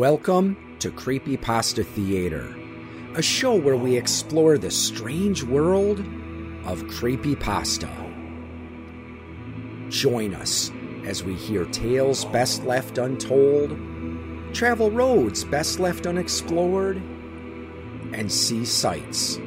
Welcome 0.00 0.56
to 0.78 0.90
Creepypasta 0.90 1.84
Theater, 1.84 2.56
a 3.16 3.20
show 3.20 3.54
where 3.54 3.76
we 3.76 3.98
explore 3.98 4.56
the 4.56 4.70
strange 4.70 5.42
world 5.42 6.00
of 6.64 6.84
creepypasta. 6.84 7.90
Join 9.90 10.32
us 10.32 10.72
as 11.04 11.22
we 11.22 11.34
hear 11.34 11.66
tales 11.66 12.24
best 12.24 12.64
left 12.64 12.96
untold, 12.96 13.76
travel 14.54 14.90
roads 14.90 15.44
best 15.44 15.78
left 15.78 16.06
unexplored, 16.06 16.96
and 18.14 18.32
see 18.32 18.64
sights 18.64 19.38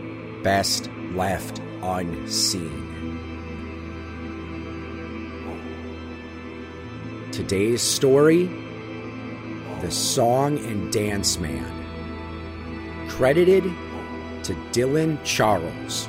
best 0.44 0.88
left 1.16 1.62
unseen. 1.82 2.92
Today's 7.32 7.82
story 7.82 8.63
The 9.84 9.92
Song 9.92 10.58
and 10.60 10.92
Dance 10.94 11.38
Man. 11.40 11.70
Credited 13.10 13.66
to 14.44 14.54
Dylan 14.72 15.22
Charles. 15.26 16.08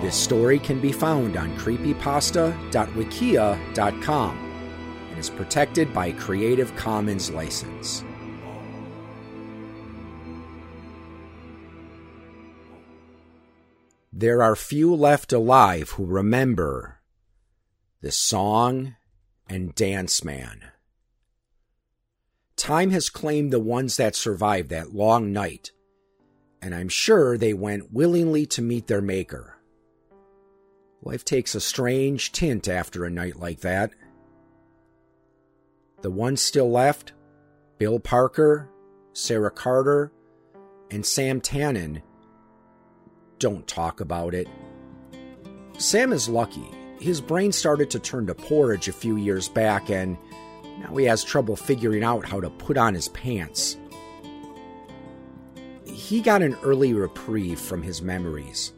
This 0.00 0.14
story 0.14 0.60
can 0.60 0.80
be 0.80 0.92
found 0.92 1.36
on 1.36 1.50
creepypasta.wikia.com 1.58 4.38
and 5.10 5.18
is 5.18 5.28
protected 5.28 5.92
by 5.92 6.12
Creative 6.12 6.76
Commons 6.76 7.32
license. 7.32 8.04
There 14.12 14.40
are 14.40 14.54
few 14.54 14.94
left 14.94 15.32
alive 15.32 15.90
who 15.90 16.06
remember 16.06 17.00
the 18.02 18.12
song 18.12 18.94
and 19.48 19.74
Dance 19.74 20.22
Man. 20.22 20.70
Time 22.66 22.90
has 22.90 23.10
claimed 23.10 23.52
the 23.52 23.60
ones 23.60 23.96
that 23.96 24.16
survived 24.16 24.70
that 24.70 24.92
long 24.92 25.32
night, 25.32 25.70
and 26.60 26.74
I'm 26.74 26.88
sure 26.88 27.38
they 27.38 27.54
went 27.54 27.92
willingly 27.92 28.44
to 28.46 28.60
meet 28.60 28.88
their 28.88 29.00
maker. 29.00 29.58
Life 31.00 31.24
takes 31.24 31.54
a 31.54 31.60
strange 31.60 32.32
tint 32.32 32.66
after 32.66 33.04
a 33.04 33.08
night 33.08 33.36
like 33.36 33.60
that. 33.60 33.92
The 36.02 36.10
ones 36.10 36.42
still 36.42 36.68
left 36.68 37.12
Bill 37.78 38.00
Parker, 38.00 38.68
Sarah 39.12 39.52
Carter, 39.52 40.10
and 40.90 41.06
Sam 41.06 41.40
Tannen 41.40 42.02
don't 43.38 43.68
talk 43.68 44.00
about 44.00 44.34
it. 44.34 44.48
Sam 45.78 46.12
is 46.12 46.28
lucky 46.28 46.68
his 47.00 47.20
brain 47.20 47.52
started 47.52 47.90
to 47.90 47.98
turn 47.98 48.26
to 48.26 48.34
porridge 48.34 48.88
a 48.88 48.92
few 48.92 49.16
years 49.16 49.48
back, 49.48 49.90
and 49.90 50.16
now 50.78 50.94
he 50.96 51.04
has 51.06 51.24
trouble 51.24 51.56
figuring 51.56 52.04
out 52.04 52.26
how 52.26 52.40
to 52.40 52.50
put 52.50 52.76
on 52.76 52.94
his 52.94 53.08
pants. 53.08 53.76
He 55.84 56.20
got 56.20 56.42
an 56.42 56.56
early 56.62 56.92
reprieve 56.92 57.58
from 57.58 57.82
his 57.82 58.02
memories. 58.02 58.72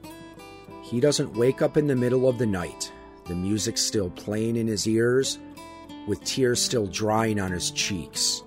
He 0.82 1.00
doesn't 1.00 1.36
wake 1.36 1.60
up 1.60 1.76
in 1.76 1.86
the 1.86 1.96
middle 1.96 2.28
of 2.28 2.38
the 2.38 2.46
night, 2.46 2.90
the 3.26 3.34
music 3.34 3.76
still 3.76 4.10
playing 4.10 4.56
in 4.56 4.66
his 4.66 4.86
ears, 4.86 5.38
with 6.06 6.24
tears 6.24 6.62
still 6.62 6.86
drying 6.86 7.38
on 7.38 7.52
his 7.52 7.70
cheeks. 7.70 8.42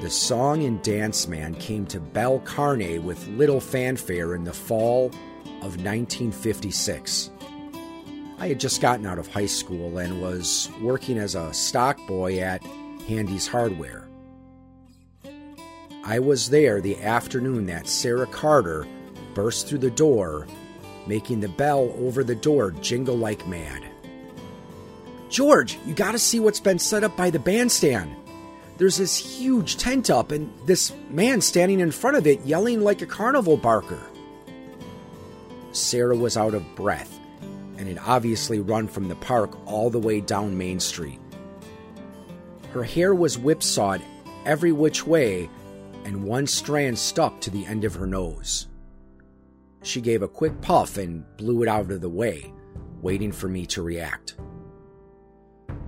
The 0.00 0.10
song 0.10 0.64
and 0.64 0.82
dance 0.82 1.28
man 1.28 1.54
came 1.54 1.86
to 1.86 2.00
Belle 2.00 2.40
Carne 2.40 3.04
with 3.04 3.28
little 3.28 3.60
fanfare 3.60 4.34
in 4.34 4.42
the 4.42 4.52
fall 4.52 5.06
of 5.60 5.76
1956. 5.76 7.30
I 8.42 8.48
had 8.48 8.58
just 8.58 8.80
gotten 8.80 9.06
out 9.06 9.20
of 9.20 9.28
high 9.28 9.46
school 9.46 9.98
and 9.98 10.20
was 10.20 10.68
working 10.80 11.16
as 11.16 11.36
a 11.36 11.54
stock 11.54 11.96
boy 12.08 12.40
at 12.40 12.60
Handy's 13.06 13.46
Hardware. 13.46 14.08
I 16.02 16.18
was 16.18 16.50
there 16.50 16.80
the 16.80 17.00
afternoon 17.00 17.66
that 17.66 17.86
Sarah 17.86 18.26
Carter 18.26 18.84
burst 19.34 19.68
through 19.68 19.78
the 19.78 19.92
door, 19.92 20.48
making 21.06 21.38
the 21.38 21.50
bell 21.50 21.94
over 22.00 22.24
the 22.24 22.34
door 22.34 22.72
jingle 22.72 23.16
like 23.16 23.46
mad. 23.46 23.84
George, 25.28 25.78
you 25.86 25.94
gotta 25.94 26.18
see 26.18 26.40
what's 26.40 26.58
been 26.58 26.80
set 26.80 27.04
up 27.04 27.16
by 27.16 27.30
the 27.30 27.38
bandstand. 27.38 28.12
There's 28.76 28.96
this 28.96 29.16
huge 29.16 29.76
tent 29.76 30.10
up, 30.10 30.32
and 30.32 30.52
this 30.66 30.92
man 31.10 31.42
standing 31.42 31.78
in 31.78 31.92
front 31.92 32.16
of 32.16 32.26
it 32.26 32.44
yelling 32.44 32.80
like 32.80 33.02
a 33.02 33.06
carnival 33.06 33.56
barker. 33.56 34.02
Sarah 35.70 36.16
was 36.16 36.36
out 36.36 36.54
of 36.54 36.74
breath 36.74 37.20
and 37.78 37.88
had 37.88 37.98
obviously 37.98 38.60
run 38.60 38.86
from 38.88 39.08
the 39.08 39.14
park 39.16 39.56
all 39.66 39.90
the 39.90 39.98
way 39.98 40.20
down 40.20 40.56
Main 40.56 40.80
Street. 40.80 41.18
Her 42.72 42.84
hair 42.84 43.14
was 43.14 43.36
whipsawed 43.36 44.02
every 44.44 44.72
which 44.72 45.06
way, 45.06 45.48
and 46.04 46.24
one 46.24 46.46
strand 46.46 46.98
stuck 46.98 47.40
to 47.40 47.50
the 47.50 47.66
end 47.66 47.84
of 47.84 47.94
her 47.94 48.06
nose. 48.06 48.68
She 49.82 50.00
gave 50.00 50.22
a 50.22 50.28
quick 50.28 50.60
puff 50.60 50.96
and 50.96 51.24
blew 51.36 51.62
it 51.62 51.68
out 51.68 51.90
of 51.90 52.00
the 52.00 52.08
way, 52.08 52.52
waiting 53.00 53.32
for 53.32 53.48
me 53.48 53.66
to 53.66 53.82
react. 53.82 54.36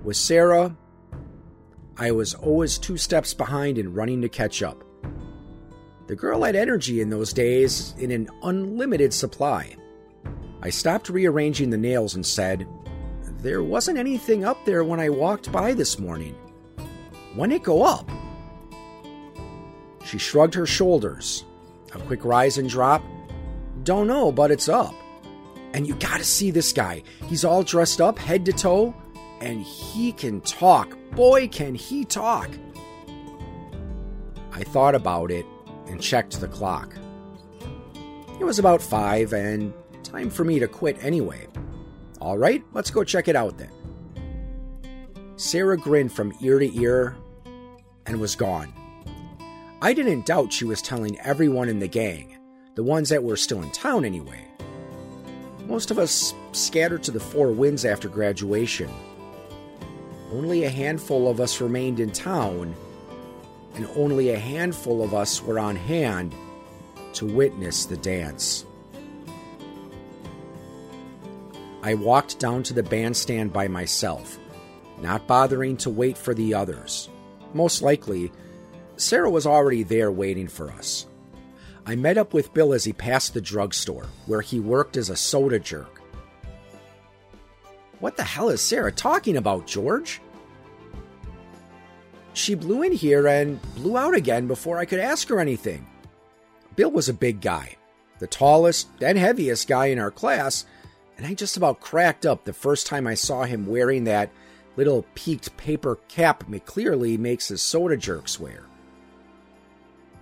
With 0.03 0.17
Sarah, 0.17 0.75
I 1.97 2.11
was 2.11 2.33
always 2.33 2.77
two 2.77 2.97
steps 2.97 3.33
behind 3.33 3.77
and 3.77 3.95
running 3.95 4.21
to 4.21 4.29
catch 4.29 4.61
up. 4.61 4.83
The 6.07 6.15
girl 6.15 6.43
had 6.43 6.55
energy 6.55 7.01
in 7.01 7.09
those 7.09 7.33
days 7.33 7.95
in 7.97 8.11
an 8.11 8.29
unlimited 8.43 9.13
supply. 9.13 9.75
I 10.61 10.69
stopped 10.69 11.09
rearranging 11.09 11.69
the 11.69 11.77
nails 11.77 12.15
and 12.15 12.25
said, 12.25 12.67
There 13.39 13.63
wasn't 13.63 13.97
anything 13.97 14.43
up 14.43 14.63
there 14.65 14.83
when 14.83 14.99
I 14.99 15.09
walked 15.09 15.51
by 15.51 15.73
this 15.73 15.99
morning. 15.99 16.35
When 17.35 17.51
it 17.51 17.63
go 17.63 17.83
up? 17.83 18.09
She 20.05 20.17
shrugged 20.17 20.53
her 20.53 20.65
shoulders. 20.65 21.43
A 21.93 21.99
quick 21.99 22.23
rise 22.25 22.57
and 22.57 22.69
drop. 22.69 23.03
Don't 23.83 24.07
know, 24.07 24.31
but 24.31 24.51
it's 24.51 24.69
up. 24.69 24.93
And 25.73 25.85
you 25.85 25.95
gotta 25.95 26.23
see 26.23 26.51
this 26.51 26.71
guy. 26.71 27.03
He's 27.27 27.43
all 27.43 27.63
dressed 27.63 27.99
up, 27.99 28.17
head 28.17 28.45
to 28.45 28.53
toe, 28.53 28.95
and 29.41 29.61
he 29.61 30.11
can 30.11 30.41
talk. 30.41 30.97
Boy, 31.11 31.47
can 31.47 31.75
he 31.75 32.05
talk. 32.05 32.49
I 34.51 34.63
thought 34.63 34.95
about 34.95 35.31
it 35.31 35.45
and 35.87 36.01
checked 36.01 36.39
the 36.39 36.47
clock. 36.47 36.95
It 38.39 38.43
was 38.43 38.59
about 38.59 38.81
five, 38.81 39.33
and 39.33 39.73
time 40.05 40.29
for 40.29 40.43
me 40.43 40.59
to 40.59 40.67
quit 40.67 41.03
anyway. 41.03 41.47
All 42.21 42.37
right, 42.37 42.63
let's 42.73 42.91
go 42.91 43.03
check 43.03 43.27
it 43.27 43.35
out 43.35 43.57
then. 43.57 43.71
Sarah 45.35 45.77
grinned 45.77 46.13
from 46.13 46.33
ear 46.41 46.59
to 46.59 46.79
ear 46.79 47.17
and 48.05 48.19
was 48.19 48.35
gone. 48.35 48.73
I 49.81 49.93
didn't 49.93 50.25
doubt 50.25 50.53
she 50.53 50.65
was 50.65 50.81
telling 50.81 51.19
everyone 51.19 51.67
in 51.67 51.79
the 51.79 51.87
gang, 51.87 52.37
the 52.75 52.83
ones 52.83 53.09
that 53.09 53.23
were 53.23 53.35
still 53.35 53.61
in 53.61 53.71
town 53.71 54.05
anyway. 54.05 54.47
Most 55.65 55.91
of 55.91 55.99
us 55.99 56.33
scattered 56.53 57.03
to 57.03 57.11
the 57.11 57.19
four 57.19 57.51
winds 57.51 57.85
after 57.85 58.07
graduation. 58.07 58.89
Only 60.31 60.63
a 60.63 60.69
handful 60.69 61.27
of 61.29 61.41
us 61.41 61.59
remained 61.59 61.99
in 61.99 62.11
town 62.11 62.75
and 63.75 63.87
only 63.95 64.29
a 64.29 64.39
handful 64.39 65.03
of 65.03 65.13
us 65.13 65.41
were 65.41 65.59
on 65.59 65.75
hand 65.75 66.33
to 67.13 67.25
witness 67.25 67.85
the 67.85 67.97
dance. 67.97 68.65
I 71.85 71.93
walked 71.93 72.39
down 72.39 72.63
to 72.63 72.73
the 72.73 72.81
bandstand 72.81 73.53
by 73.53 73.67
myself, 73.67 74.39
not 75.03 75.27
bothering 75.27 75.77
to 75.77 75.91
wait 75.91 76.17
for 76.17 76.33
the 76.33 76.51
others. 76.51 77.09
Most 77.53 77.83
likely, 77.83 78.31
Sarah 78.97 79.29
was 79.29 79.45
already 79.45 79.83
there 79.83 80.11
waiting 80.11 80.47
for 80.47 80.71
us. 80.71 81.05
I 81.85 81.95
met 81.95 82.17
up 82.17 82.33
with 82.33 82.55
Bill 82.55 82.73
as 82.73 82.85
he 82.85 82.91
passed 82.91 83.35
the 83.35 83.39
drugstore, 83.39 84.07
where 84.25 84.41
he 84.41 84.59
worked 84.59 84.97
as 84.97 85.11
a 85.11 85.15
soda 85.15 85.59
jerk. 85.59 86.01
What 87.99 88.17
the 88.17 88.23
hell 88.23 88.49
is 88.49 88.61
Sarah 88.61 88.91
talking 88.91 89.37
about, 89.37 89.67
George? 89.67 90.21
She 92.33 92.55
blew 92.55 92.81
in 92.81 92.93
here 92.93 93.27
and 93.27 93.61
blew 93.75 93.95
out 93.95 94.15
again 94.15 94.47
before 94.47 94.79
I 94.79 94.85
could 94.85 94.99
ask 94.99 95.27
her 95.27 95.39
anything. 95.39 95.85
Bill 96.75 96.89
was 96.89 97.09
a 97.09 97.13
big 97.13 97.41
guy, 97.41 97.75
the 98.17 98.25
tallest 98.25 98.87
and 99.01 99.19
heaviest 99.19 99.67
guy 99.67 99.85
in 99.85 99.99
our 99.99 100.09
class, 100.09 100.65
and 101.17 101.25
I 101.25 101.33
just 101.33 101.57
about 101.57 101.79
cracked 101.79 102.25
up 102.25 102.43
the 102.43 102.53
first 102.53 102.87
time 102.87 103.07
I 103.07 103.13
saw 103.13 103.43
him 103.43 103.67
wearing 103.67 104.03
that 104.05 104.31
little 104.75 105.05
peaked 105.15 105.55
paper 105.57 105.97
cap 106.07 106.45
McClearly 106.49 107.17
makes 107.17 107.47
his 107.47 107.61
soda 107.61 107.95
jerks 107.95 108.39
wear. 108.39 108.63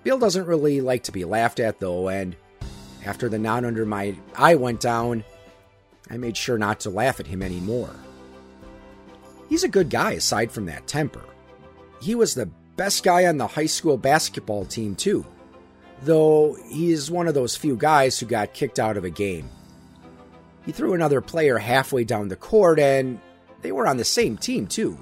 Bill 0.04 0.20
doesn't 0.20 0.46
really 0.46 0.82
like 0.82 1.04
to 1.04 1.12
be 1.12 1.26
laughed 1.26 1.60
at, 1.60 1.80
though, 1.80 2.10
and 2.10 2.36
after 3.06 3.30
the 3.30 3.40
knot 3.40 3.66
under 3.66 3.86
my 3.86 4.16
eye 4.36 4.56
went 4.56 4.82
down, 4.82 5.24
I 6.10 6.18
made 6.18 6.38
sure 6.38 6.58
not 6.58 6.82
to 6.82 6.90
laugh 6.90 7.20
at 7.20 7.28
him 7.28 7.42
anymore. 7.42 7.96
He's 9.50 9.64
a 9.64 9.70
good 9.70 9.90
guy 9.90 10.14
aside 10.14 10.52
from 10.52 10.66
that 10.66 10.88
temper. 10.88 11.24
He 12.02 12.16
was 12.16 12.36
the 12.36 12.50
best 12.76 13.04
guy 13.04 13.26
on 13.26 13.38
the 13.38 13.48
high 13.48 13.66
school 13.66 13.98
basketball 13.98 14.66
team, 14.66 14.96
too, 14.96 15.26
though 16.02 16.58
he's 16.68 17.10
one 17.10 17.28
of 17.28 17.34
those 17.34 17.56
few 17.56 17.78
guys 17.78 18.20
who 18.20 18.26
got 18.26 18.54
kicked 18.54 18.80
out 18.80 18.98
of 18.98 19.06
a 19.06 19.10
game. 19.10 19.50
He 20.66 20.72
threw 20.72 20.94
another 20.94 21.22
player 21.22 21.58
halfway 21.58 22.04
down 22.04 22.28
the 22.28 22.36
court, 22.36 22.80
and 22.80 23.20
they 23.62 23.72
were 23.72 23.88
on 23.88 23.98
the 23.98 24.06
same 24.06 24.38
team, 24.38 24.68
too. 24.68 24.98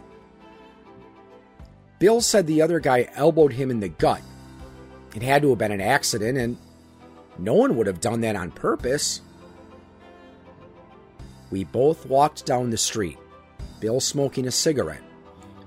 Bill 2.00 2.19
said 2.22 2.48
the 2.48 2.62
other 2.62 2.80
guy 2.80 3.10
elbowed 3.13 3.54
him 3.54 3.69
in 3.69 3.80
the 3.80 3.90
gut. 3.90 4.22
It 5.16 5.22
had 5.22 5.44
to 5.44 5.50
have 5.50 5.60
been 5.60 5.72
an 5.72 5.81
accident, 5.81 6.38
and 6.38 6.58
no 7.38 7.54
one 7.54 7.75
would 7.75 7.88
have 7.88 8.02
done 8.02 8.22
that 8.22 8.36
on 8.36 8.52
purpose. 8.52 9.22
We 11.52 11.63
both 11.66 12.06
walked 12.06 12.46
down 12.46 12.69
the 12.69 12.78
street, 12.78 13.19
Bill 13.80 14.00
smoking 14.00 14.48
a 14.48 14.52
cigarette, 14.52 15.04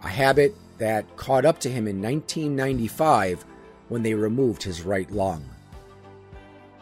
a 0.03 0.09
habit 0.09 0.57
that 0.79 1.17
caught 1.17 1.45
up 1.45 1.61
to 1.61 1.69
him 1.69 1.87
in 1.87 2.03
1995 2.03 3.45
when 3.89 4.03
they 4.03 4.15
removed 4.15 4.63
his 4.63 4.83
right 4.83 5.11
lung. 5.11 5.45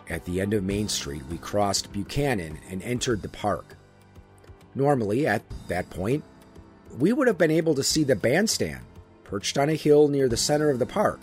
At 0.08 0.24
the 0.24 0.40
end 0.40 0.54
of 0.54 0.64
Main 0.64 0.88
Street, 0.88 1.22
we 1.30 1.38
crossed 1.38 1.92
Buchanan 1.92 2.58
and 2.68 2.82
entered 2.82 3.22
the 3.22 3.28
park. 3.28 3.76
Normally, 4.74 5.26
at 5.26 5.42
that 5.68 5.90
point, 5.90 6.24
we 6.98 7.12
would 7.12 7.26
have 7.26 7.38
been 7.38 7.50
able 7.50 7.74
to 7.74 7.82
see 7.82 8.04
the 8.04 8.16
bandstand 8.16 8.84
perched 9.24 9.56
on 9.56 9.68
a 9.68 9.74
hill 9.74 10.08
near 10.08 10.28
the 10.28 10.36
center 10.36 10.70
of 10.70 10.78
the 10.78 10.86
park. 10.86 11.20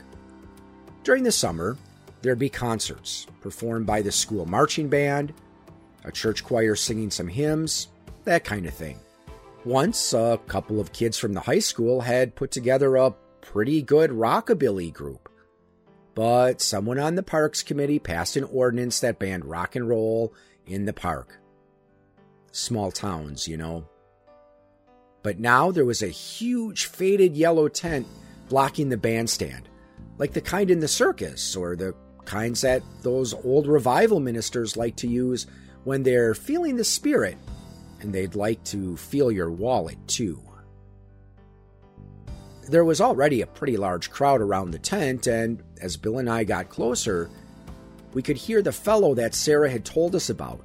During 1.04 1.24
the 1.24 1.32
summer, 1.32 1.78
there'd 2.22 2.40
be 2.40 2.50
concerts 2.50 3.28
performed 3.42 3.86
by 3.86 4.02
the 4.02 4.12
school 4.12 4.46
marching 4.46 4.90
band, 4.90 5.34
a 6.04 6.12
church 6.12 6.44
choir 6.44 6.76
singing 6.76 7.12
some 7.12 7.28
hymns, 7.28 7.88
that 8.24 8.44
kind 8.44 8.66
of 8.66 8.74
thing. 8.74 9.00
Once, 9.66 10.14
a 10.14 10.40
couple 10.48 10.80
of 10.80 10.94
kids 10.94 11.18
from 11.18 11.34
the 11.34 11.42
high 11.42 11.60
school 11.60 12.02
had 12.02 12.36
put 12.36 12.50
together 12.50 12.96
a 12.96 13.12
pretty 13.42 13.82
good 13.82 14.10
rockabilly 14.10 14.92
group. 14.92 15.29
But 16.20 16.62
someone 16.62 17.00
on 17.00 17.16
the 17.16 17.24
parks 17.24 17.64
committee 17.64 17.98
passed 17.98 18.36
an 18.36 18.44
ordinance 18.44 19.00
that 19.00 19.20
banned 19.20 19.46
rock 19.46 19.78
and 19.78 19.88
roll 19.88 20.34
in 20.66 20.84
the 20.84 20.92
park. 20.92 21.40
Small 22.52 22.92
towns, 22.92 23.48
you 23.48 23.56
know. 23.56 23.88
But 25.24 25.40
now 25.40 25.72
there 25.72 25.86
was 25.86 26.04
a 26.04 26.10
huge 26.10 26.88
faded 26.88 27.38
yellow 27.38 27.70
tent 27.70 28.06
blocking 28.50 28.90
the 28.90 28.98
bandstand, 28.98 29.70
like 30.18 30.34
the 30.34 30.42
kind 30.42 30.70
in 30.70 30.82
the 30.82 30.90
circus 30.90 31.56
or 31.56 31.78
the 31.78 31.96
kinds 32.26 32.60
that 32.64 32.84
those 33.02 33.34
old 33.34 33.66
revival 33.66 34.20
ministers 34.20 34.76
like 34.76 34.98
to 34.98 35.08
use 35.08 35.48
when 35.86 36.04
they're 36.04 36.36
feeling 36.36 36.76
the 36.76 36.84
spirit 36.84 37.38
and 38.02 38.12
they'd 38.12 38.36
like 38.36 38.62
to 38.66 38.98
feel 38.98 39.32
your 39.32 39.52
wallet 39.52 39.98
too. 40.06 40.44
There 42.68 42.86
was 42.86 43.00
already 43.00 43.42
a 43.42 43.48
pretty 43.48 43.78
large 43.78 44.12
crowd 44.12 44.42
around 44.42 44.72
the 44.72 44.80
tent, 44.80 45.26
and 45.26 45.64
as 45.82 45.98
Bill 45.98 46.20
and 46.20 46.30
I 46.30 46.44
got 46.44 46.70
closer, 46.70 47.30
we 48.14 48.22
could 48.22 48.38
hear 48.38 48.62
the 48.62 48.72
fellow 48.72 49.14
that 49.16 49.36
Sarah 49.36 49.70
had 49.70 49.86
told 49.86 50.16
us 50.16 50.30
about. 50.30 50.62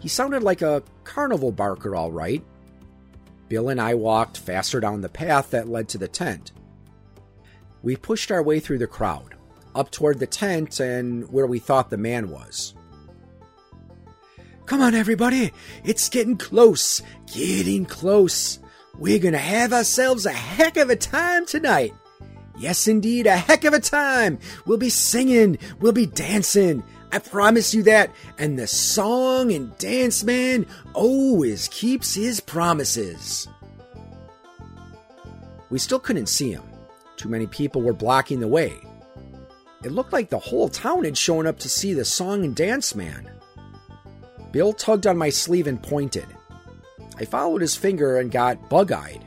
He 0.00 0.08
sounded 0.08 0.42
like 0.42 0.62
a 0.62 0.82
carnival 1.04 1.50
barker, 1.50 1.96
all 1.96 2.12
right, 2.12 2.42
Bill 3.48 3.70
and 3.70 3.80
I 3.80 3.94
walked 3.94 4.38
faster 4.38 4.78
down 4.78 5.00
the 5.00 5.08
path 5.08 5.50
that 5.50 5.68
led 5.68 5.88
to 5.90 5.98
the 5.98 6.08
tent. 6.08 6.52
We 7.82 7.96
pushed 7.96 8.30
our 8.30 8.42
way 8.42 8.60
through 8.60 8.78
the 8.78 8.86
crowd, 8.86 9.34
up 9.74 9.90
toward 9.90 10.18
the 10.18 10.26
tent 10.26 10.80
and 10.80 11.30
where 11.32 11.46
we 11.46 11.58
thought 11.58 11.90
the 11.90 11.96
man 11.96 12.30
was. 12.30 12.74
Come 14.66 14.82
on, 14.82 14.94
everybody! 14.94 15.52
It's 15.82 16.08
getting 16.10 16.36
close! 16.36 17.00
Getting 17.32 17.86
close! 17.86 18.58
We're 18.98 19.18
gonna 19.18 19.38
have 19.38 19.72
ourselves 19.72 20.26
a 20.26 20.32
heck 20.32 20.76
of 20.76 20.90
a 20.90 20.96
time 20.96 21.46
tonight! 21.46 21.94
Yes, 22.58 22.88
indeed, 22.88 23.26
a 23.26 23.36
heck 23.36 23.64
of 23.64 23.72
a 23.72 23.80
time! 23.80 24.38
We'll 24.66 24.78
be 24.78 24.88
singing, 24.88 25.58
we'll 25.80 25.92
be 25.92 26.06
dancing, 26.06 26.82
I 27.10 27.18
promise 27.18 27.72
you 27.72 27.82
that. 27.84 28.10
And 28.36 28.58
the 28.58 28.66
song 28.66 29.52
and 29.52 29.76
dance 29.78 30.24
man 30.24 30.66
always 30.92 31.68
keeps 31.68 32.14
his 32.14 32.40
promises. 32.40 33.48
We 35.70 35.78
still 35.78 36.00
couldn't 36.00 36.28
see 36.28 36.52
him. 36.52 36.64
Too 37.16 37.28
many 37.28 37.46
people 37.46 37.82
were 37.82 37.92
blocking 37.92 38.40
the 38.40 38.48
way. 38.48 38.74
It 39.84 39.92
looked 39.92 40.12
like 40.12 40.28
the 40.28 40.38
whole 40.38 40.68
town 40.68 41.04
had 41.04 41.16
shown 41.16 41.46
up 41.46 41.58
to 41.60 41.68
see 41.68 41.94
the 41.94 42.04
song 42.04 42.44
and 42.44 42.54
dance 42.54 42.94
man. 42.94 43.30
Bill 44.50 44.72
tugged 44.72 45.06
on 45.06 45.16
my 45.16 45.30
sleeve 45.30 45.66
and 45.66 45.82
pointed. 45.82 46.26
I 47.18 47.24
followed 47.24 47.60
his 47.60 47.76
finger 47.76 48.18
and 48.18 48.30
got 48.30 48.68
bug 48.68 48.92
eyed. 48.92 49.24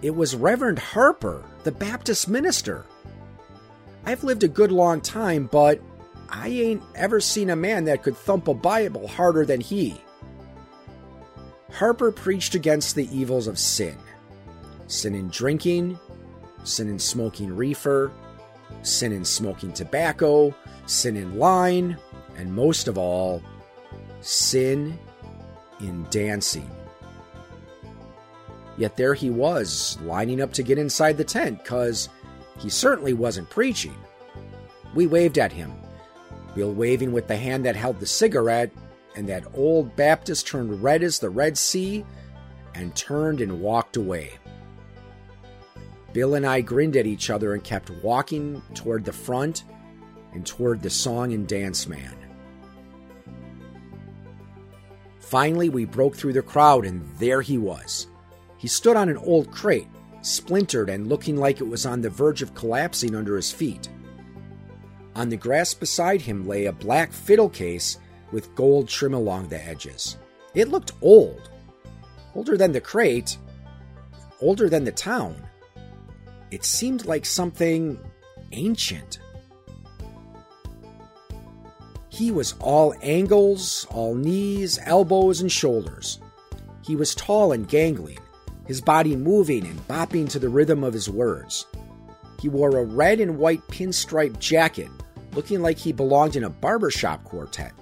It 0.00 0.14
was 0.14 0.34
Reverend 0.34 0.78
Harper, 0.78 1.44
the 1.64 1.72
Baptist 1.72 2.28
minister. 2.28 2.86
I've 4.04 4.24
lived 4.24 4.42
a 4.42 4.48
good 4.48 4.72
long 4.72 5.00
time, 5.00 5.48
but 5.50 5.80
I 6.28 6.48
ain't 6.48 6.82
ever 6.94 7.20
seen 7.20 7.50
a 7.50 7.56
man 7.56 7.84
that 7.84 8.02
could 8.02 8.16
thump 8.16 8.48
a 8.48 8.54
Bible 8.54 9.06
harder 9.06 9.44
than 9.44 9.60
he. 9.60 10.00
Harper 11.72 12.12
preached 12.12 12.54
against 12.54 12.94
the 12.94 13.08
evils 13.16 13.46
of 13.46 13.58
sin 13.58 13.96
sin 14.86 15.14
in 15.14 15.28
drinking, 15.28 15.98
sin 16.64 16.88
in 16.88 16.98
smoking 16.98 17.54
reefer, 17.54 18.12
sin 18.82 19.10
in 19.10 19.24
smoking 19.24 19.72
tobacco, 19.72 20.54
sin 20.86 21.16
in 21.16 21.38
lying, 21.38 21.96
and 22.36 22.52
most 22.52 22.88
of 22.88 22.98
all, 22.98 23.42
sin 24.20 24.98
in 25.80 26.06
dancing. 26.10 26.70
Yet 28.82 28.96
there 28.96 29.14
he 29.14 29.30
was, 29.30 29.96
lining 30.02 30.40
up 30.40 30.52
to 30.54 30.62
get 30.64 30.76
inside 30.76 31.16
the 31.16 31.22
tent, 31.22 31.62
because 31.62 32.08
he 32.58 32.68
certainly 32.68 33.12
wasn't 33.12 33.48
preaching. 33.48 33.94
We 34.92 35.06
waved 35.06 35.38
at 35.38 35.52
him, 35.52 35.72
Bill 36.56 36.72
waving 36.72 37.12
with 37.12 37.28
the 37.28 37.36
hand 37.36 37.64
that 37.64 37.76
held 37.76 38.00
the 38.00 38.06
cigarette, 38.06 38.72
and 39.14 39.28
that 39.28 39.46
old 39.54 39.94
Baptist 39.94 40.48
turned 40.48 40.82
red 40.82 41.04
as 41.04 41.20
the 41.20 41.30
Red 41.30 41.56
Sea 41.56 42.04
and 42.74 42.92
turned 42.96 43.40
and 43.40 43.60
walked 43.60 43.96
away. 43.96 44.32
Bill 46.12 46.34
and 46.34 46.44
I 46.44 46.60
grinned 46.60 46.96
at 46.96 47.06
each 47.06 47.30
other 47.30 47.54
and 47.54 47.62
kept 47.62 47.88
walking 48.02 48.60
toward 48.74 49.04
the 49.04 49.12
front 49.12 49.62
and 50.32 50.44
toward 50.44 50.82
the 50.82 50.90
song 50.90 51.32
and 51.32 51.46
dance 51.46 51.86
man. 51.86 52.16
Finally, 55.20 55.68
we 55.68 55.84
broke 55.84 56.16
through 56.16 56.32
the 56.32 56.42
crowd, 56.42 56.84
and 56.84 57.08
there 57.18 57.42
he 57.42 57.58
was. 57.58 58.08
He 58.62 58.68
stood 58.68 58.96
on 58.96 59.08
an 59.08 59.16
old 59.16 59.50
crate, 59.50 59.88
splintered 60.20 60.88
and 60.88 61.08
looking 61.08 61.36
like 61.36 61.60
it 61.60 61.66
was 61.66 61.84
on 61.84 62.00
the 62.00 62.08
verge 62.08 62.42
of 62.42 62.54
collapsing 62.54 63.12
under 63.16 63.34
his 63.34 63.50
feet. 63.50 63.88
On 65.16 65.28
the 65.28 65.36
grass 65.36 65.74
beside 65.74 66.20
him 66.22 66.46
lay 66.46 66.66
a 66.66 66.72
black 66.72 67.12
fiddle 67.12 67.48
case 67.48 67.98
with 68.30 68.54
gold 68.54 68.88
trim 68.88 69.14
along 69.14 69.48
the 69.48 69.60
edges. 69.60 70.16
It 70.54 70.68
looked 70.68 70.92
old. 71.02 71.50
Older 72.36 72.56
than 72.56 72.70
the 72.70 72.80
crate, 72.80 73.36
older 74.40 74.68
than 74.68 74.84
the 74.84 74.92
town. 74.92 75.34
It 76.52 76.64
seemed 76.64 77.04
like 77.04 77.26
something 77.26 77.98
ancient. 78.52 79.18
He 82.10 82.30
was 82.30 82.54
all 82.60 82.94
angles, 83.02 83.88
all 83.90 84.14
knees, 84.14 84.78
elbows, 84.84 85.40
and 85.40 85.50
shoulders. 85.50 86.20
He 86.86 86.94
was 86.94 87.16
tall 87.16 87.50
and 87.50 87.66
gangling, 87.66 88.20
his 88.66 88.80
body 88.80 89.16
moving 89.16 89.66
and 89.66 89.88
bopping 89.88 90.28
to 90.30 90.38
the 90.38 90.48
rhythm 90.48 90.84
of 90.84 90.94
his 90.94 91.10
words. 91.10 91.66
He 92.40 92.48
wore 92.48 92.76
a 92.76 92.84
red 92.84 93.20
and 93.20 93.38
white 93.38 93.62
pinstripe 93.68 94.38
jacket 94.38 94.88
looking 95.34 95.62
like 95.62 95.78
he 95.78 95.92
belonged 95.92 96.36
in 96.36 96.44
a 96.44 96.50
barbershop 96.50 97.24
quartet. 97.24 97.72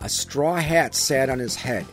A 0.00 0.08
straw 0.08 0.56
hat 0.56 0.94
sat 0.94 1.30
on 1.30 1.38
his 1.38 1.54
head, 1.54 1.86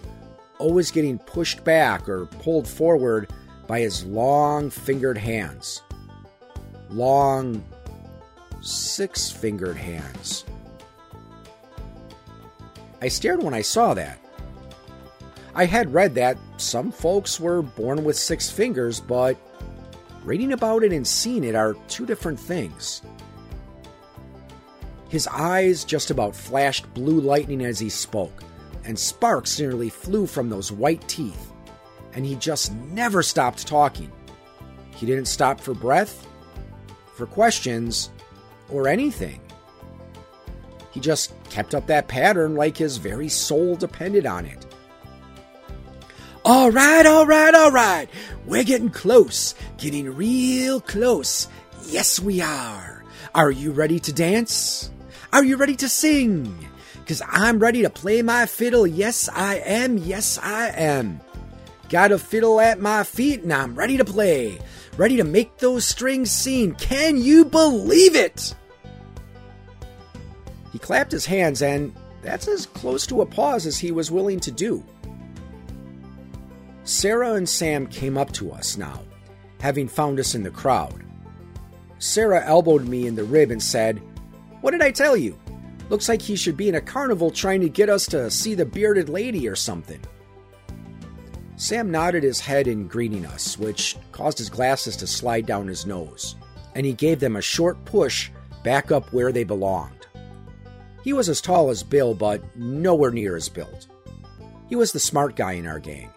always 0.58 0.92
getting 0.92 1.20
pushed 1.20 1.64
back 1.64 2.10
or 2.10 2.26
pulled 2.26 2.68
forward 2.68 3.32
by 3.68 3.82
his 3.82 4.04
long 4.06 4.70
fingered 4.70 5.18
hands. 5.18 5.84
Long, 6.90 7.64
six 8.62 9.32
fingered 9.32 9.78
hands. 9.78 10.46
I 13.02 13.08
stared 13.08 13.44
when 13.44 13.54
I 13.54 13.62
saw 13.62 13.94
that. 13.94 14.20
I 15.56 15.66
had 15.66 15.94
read 15.94 16.16
that 16.16 16.38
some 16.58 16.92
folks 16.92 17.40
were 17.40 17.62
born 17.62 18.04
with 18.04 18.18
six 18.18 18.50
fingers, 18.50 19.00
but 19.00 19.38
reading 20.24 20.54
about 20.54 20.84
it 20.84 20.94
and 20.94 21.08
seeing 21.08 21.44
it 21.44 21.56
are 21.56 21.76
two 21.88 22.06
different 22.06 22.40
things. 22.40 23.02
His 25.10 25.28
eyes 25.28 25.84
just 25.84 26.12
about 26.12 26.36
flashed 26.36 26.94
blue 26.94 27.20
lightning 27.20 27.66
as 27.66 27.80
he 27.80 27.90
spoke, 27.90 28.44
and 28.86 28.98
sparks 28.98 29.60
nearly 29.60 29.90
flew 29.90 30.28
from 30.28 30.50
those 30.50 30.72
white 30.72 31.06
teeth. 31.08 31.52
And 32.14 32.26
he 32.26 32.36
just 32.36 32.74
never 32.74 33.24
stopped 33.24 33.68
talking. 33.68 34.12
He 34.96 35.06
didn't 35.06 35.28
stop 35.28 35.60
for 35.60 35.74
breath, 35.74 36.28
for 37.16 37.26
questions, 37.26 38.12
or 38.70 38.88
anything. 38.88 39.42
He 40.92 41.00
just 41.00 41.34
kept 41.50 41.74
up 41.74 41.88
that 41.88 42.08
pattern 42.08 42.56
like 42.56 42.78
his 42.78 42.98
very 42.98 43.30
soul 43.30 43.76
depended 43.76 44.26
on 44.26 44.46
it. 44.46 44.66
All 46.52 46.72
right, 46.72 47.06
all 47.06 47.28
right, 47.28 47.54
all 47.54 47.70
right. 47.70 48.10
We're 48.48 48.64
getting 48.64 48.90
close, 48.90 49.54
getting 49.78 50.16
real 50.16 50.82
close. 50.82 51.48
Yes, 51.86 52.20
we 52.20 52.42
are. 52.42 53.04
Are 53.36 53.52
you 53.52 53.72
ready 53.72 54.00
to 54.00 54.12
dance? 54.12 54.90
Are 55.32 55.44
you 55.44 55.58
ready 55.58 55.76
to 55.76 55.88
sing? 55.88 56.68
Because 56.96 57.22
I'm 57.30 57.60
ready 57.60 57.84
to 57.84 57.90
play 57.92 58.24
my 58.24 58.48
fiddle. 58.48 58.88
Yes, 58.88 59.30
I 59.32 59.58
am. 59.58 60.00
Yes, 60.00 60.40
I 60.42 60.70
am. 60.70 61.22
Got 61.88 62.12
a 62.12 62.18
fiddle 62.18 62.60
at 62.60 62.82
my 62.82 63.04
feet 63.04 63.44
and 63.44 63.54
I'm 63.54 63.76
ready 63.76 63.98
to 63.98 64.04
play. 64.04 64.58
Ready 64.98 65.18
to 65.18 65.24
make 65.24 65.60
those 65.60 65.86
strings 65.86 66.32
sing. 66.32 66.74
Can 66.74 67.18
you 67.18 67.46
believe 67.46 68.16
it? 68.16 68.56
He 70.74 70.80
clapped 70.80 71.12
his 71.12 71.28
hands, 71.28 71.62
and 71.62 71.96
that's 72.24 72.48
as 72.48 72.66
close 72.66 73.06
to 73.06 73.22
a 73.22 73.26
pause 73.28 73.68
as 73.68 73.78
he 73.78 73.92
was 73.92 74.10
willing 74.10 74.40
to 74.40 74.52
do. 74.52 74.84
Sarah 76.90 77.34
and 77.34 77.48
Sam 77.48 77.86
came 77.86 78.18
up 78.18 78.32
to 78.32 78.52
us 78.52 78.76
now, 78.76 79.04
having 79.62 79.88
found 79.88 80.20
us 80.20 80.34
in 80.34 80.42
the 80.42 80.50
crowd. 80.50 81.06
Sarah 82.00 82.44
elbowed 82.44 82.88
me 82.88 83.06
in 83.06 83.14
the 83.14 83.24
rib 83.24 83.52
and 83.52 83.62
said, 83.62 84.02
What 84.62 84.72
did 84.72 84.82
I 84.82 84.90
tell 84.90 85.16
you? 85.16 85.38
Looks 85.90 86.10
like 86.10 86.20
he 86.20 86.36
should 86.36 86.58
be 86.58 86.68
in 86.68 86.74
a 86.74 86.82
carnival 86.82 87.30
trying 87.30 87.62
to 87.62 87.70
get 87.70 87.90
us 87.90 88.08
to 88.08 88.32
see 88.32 88.56
the 88.56 88.66
bearded 88.66 89.08
lady 89.08 89.48
or 89.48 89.56
something. 89.56 90.00
Sam 91.58 91.92
nodded 91.92 92.24
his 92.24 92.40
head 92.40 92.68
in 92.68 92.88
greeting 92.88 93.24
us, 93.24 93.56
which 93.56 93.96
caused 94.12 94.40
his 94.40 94.50
glasses 94.50 94.98
to 94.98 95.06
slide 95.06 95.46
down 95.46 95.68
his 95.68 95.86
nose, 95.86 96.38
and 96.74 96.88
he 96.88 96.94
gave 96.94 97.20
them 97.20 97.36
a 97.36 97.42
short 97.42 97.86
push 97.86 98.32
back 98.64 98.92
up 98.92 99.14
where 99.14 99.32
they 99.32 99.44
belonged. 99.44 100.08
He 101.04 101.14
was 101.14 101.30
as 101.30 101.40
tall 101.40 101.70
as 101.70 101.84
Bill, 101.84 102.16
but 102.16 102.42
nowhere 102.58 103.12
near 103.12 103.36
as 103.36 103.48
built. 103.48 103.86
He 104.70 104.76
was 104.76 104.92
the 104.92 105.00
smart 105.00 105.36
guy 105.36 105.52
in 105.52 105.68
our 105.68 105.80
gang. 105.80 106.10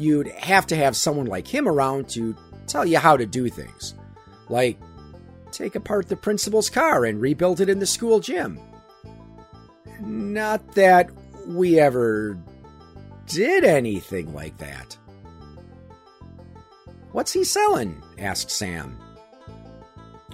You'd 0.00 0.28
have 0.28 0.66
to 0.68 0.76
have 0.76 0.96
someone 0.96 1.26
like 1.26 1.46
him 1.46 1.68
around 1.68 2.08
to 2.10 2.34
tell 2.66 2.86
you 2.86 2.96
how 2.96 3.18
to 3.18 3.26
do 3.26 3.50
things, 3.50 3.94
like 4.48 4.80
take 5.52 5.74
apart 5.74 6.08
the 6.08 6.16
principal's 6.16 6.70
car 6.70 7.04
and 7.04 7.20
rebuild 7.20 7.60
it 7.60 7.68
in 7.68 7.80
the 7.80 7.86
school 7.86 8.18
gym. 8.18 8.58
Not 10.00 10.74
that 10.74 11.10
we 11.46 11.78
ever 11.78 12.38
did 13.26 13.62
anything 13.62 14.32
like 14.32 14.56
that. 14.56 14.96
What's 17.12 17.34
he 17.34 17.44
selling? 17.44 18.02
asked 18.18 18.50
Sam. 18.50 18.98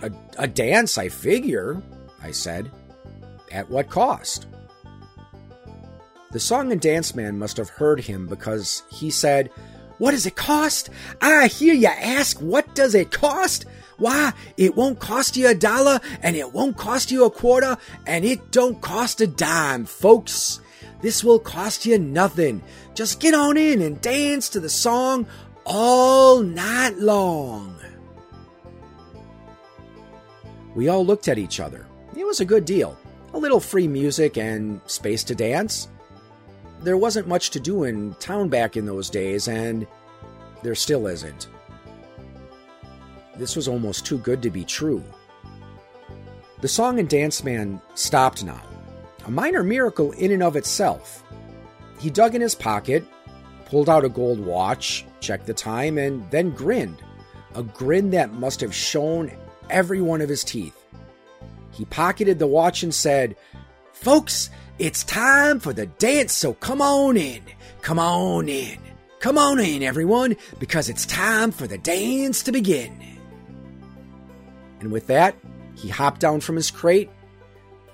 A, 0.00 0.12
a 0.38 0.46
dance, 0.46 0.96
I 0.96 1.08
figure, 1.08 1.82
I 2.22 2.30
said. 2.30 2.70
At 3.50 3.68
what 3.68 3.90
cost? 3.90 4.46
The 6.32 6.40
song 6.40 6.72
and 6.72 6.80
dance 6.80 7.14
man 7.14 7.38
must 7.38 7.56
have 7.56 7.68
heard 7.68 8.00
him 8.00 8.26
because 8.26 8.82
he 8.90 9.10
said, 9.10 9.50
What 9.98 10.10
does 10.10 10.26
it 10.26 10.36
cost? 10.36 10.90
I 11.20 11.46
hear 11.46 11.74
you 11.74 11.88
ask, 11.88 12.38
What 12.38 12.74
does 12.74 12.94
it 12.94 13.10
cost? 13.10 13.64
Why, 13.98 14.32
it 14.56 14.76
won't 14.76 15.00
cost 15.00 15.36
you 15.36 15.48
a 15.48 15.54
dollar, 15.54 16.00
and 16.22 16.36
it 16.36 16.52
won't 16.52 16.76
cost 16.76 17.10
you 17.10 17.24
a 17.24 17.30
quarter, 17.30 17.78
and 18.06 18.24
it 18.24 18.50
don't 18.50 18.80
cost 18.82 19.20
a 19.22 19.26
dime, 19.26 19.86
folks. 19.86 20.60
This 21.00 21.24
will 21.24 21.38
cost 21.38 21.86
you 21.86 21.98
nothing. 21.98 22.62
Just 22.94 23.20
get 23.20 23.32
on 23.34 23.56
in 23.56 23.80
and 23.80 24.00
dance 24.00 24.48
to 24.50 24.60
the 24.60 24.68
song 24.68 25.26
all 25.64 26.40
night 26.40 26.98
long. 26.98 27.78
We 30.74 30.88
all 30.88 31.06
looked 31.06 31.28
at 31.28 31.38
each 31.38 31.58
other. 31.58 31.86
It 32.16 32.26
was 32.26 32.40
a 32.40 32.44
good 32.44 32.64
deal. 32.64 32.98
A 33.32 33.38
little 33.38 33.60
free 33.60 33.88
music 33.88 34.36
and 34.36 34.80
space 34.86 35.24
to 35.24 35.34
dance. 35.34 35.88
There 36.80 36.96
wasn't 36.96 37.28
much 37.28 37.50
to 37.50 37.60
do 37.60 37.84
in 37.84 38.14
town 38.14 38.48
back 38.48 38.76
in 38.76 38.86
those 38.86 39.10
days, 39.10 39.48
and 39.48 39.86
there 40.62 40.74
still 40.74 41.06
isn't. 41.06 41.48
This 43.36 43.56
was 43.56 43.68
almost 43.68 44.06
too 44.06 44.18
good 44.18 44.42
to 44.42 44.50
be 44.50 44.64
true. 44.64 45.02
The 46.60 46.68
song 46.68 46.98
and 46.98 47.08
dance 47.08 47.44
man 47.44 47.80
stopped 47.94 48.44
now, 48.44 48.62
a 49.26 49.30
minor 49.30 49.62
miracle 49.62 50.12
in 50.12 50.32
and 50.32 50.42
of 50.42 50.56
itself. 50.56 51.22
He 52.00 52.10
dug 52.10 52.34
in 52.34 52.40
his 52.40 52.54
pocket, 52.54 53.04
pulled 53.66 53.90
out 53.90 54.04
a 54.04 54.08
gold 54.08 54.40
watch, 54.40 55.04
checked 55.20 55.46
the 55.46 55.54
time, 55.54 55.98
and 55.98 56.28
then 56.30 56.50
grinned. 56.50 57.02
A 57.54 57.62
grin 57.62 58.10
that 58.10 58.32
must 58.32 58.60
have 58.60 58.74
shown 58.74 59.30
every 59.70 60.00
one 60.00 60.20
of 60.20 60.28
his 60.28 60.44
teeth. 60.44 60.76
He 61.72 61.84
pocketed 61.86 62.38
the 62.38 62.46
watch 62.46 62.82
and 62.82 62.94
said, 62.94 63.36
Folks, 63.92 64.50
it's 64.78 65.04
time 65.04 65.60
for 65.60 65.72
the 65.72 65.86
dance, 65.86 66.32
so 66.32 66.52
come 66.54 66.82
on 66.82 67.16
in. 67.16 67.42
Come 67.80 67.98
on 67.98 68.48
in. 68.48 68.78
Come 69.20 69.38
on 69.38 69.58
in, 69.58 69.82
everyone, 69.82 70.36
because 70.58 70.88
it's 70.88 71.06
time 71.06 71.50
for 71.50 71.66
the 71.66 71.78
dance 71.78 72.42
to 72.42 72.52
begin. 72.52 73.00
And 74.80 74.92
with 74.92 75.06
that, 75.06 75.34
he 75.74 75.88
hopped 75.88 76.20
down 76.20 76.40
from 76.40 76.56
his 76.56 76.70
crate, 76.70 77.10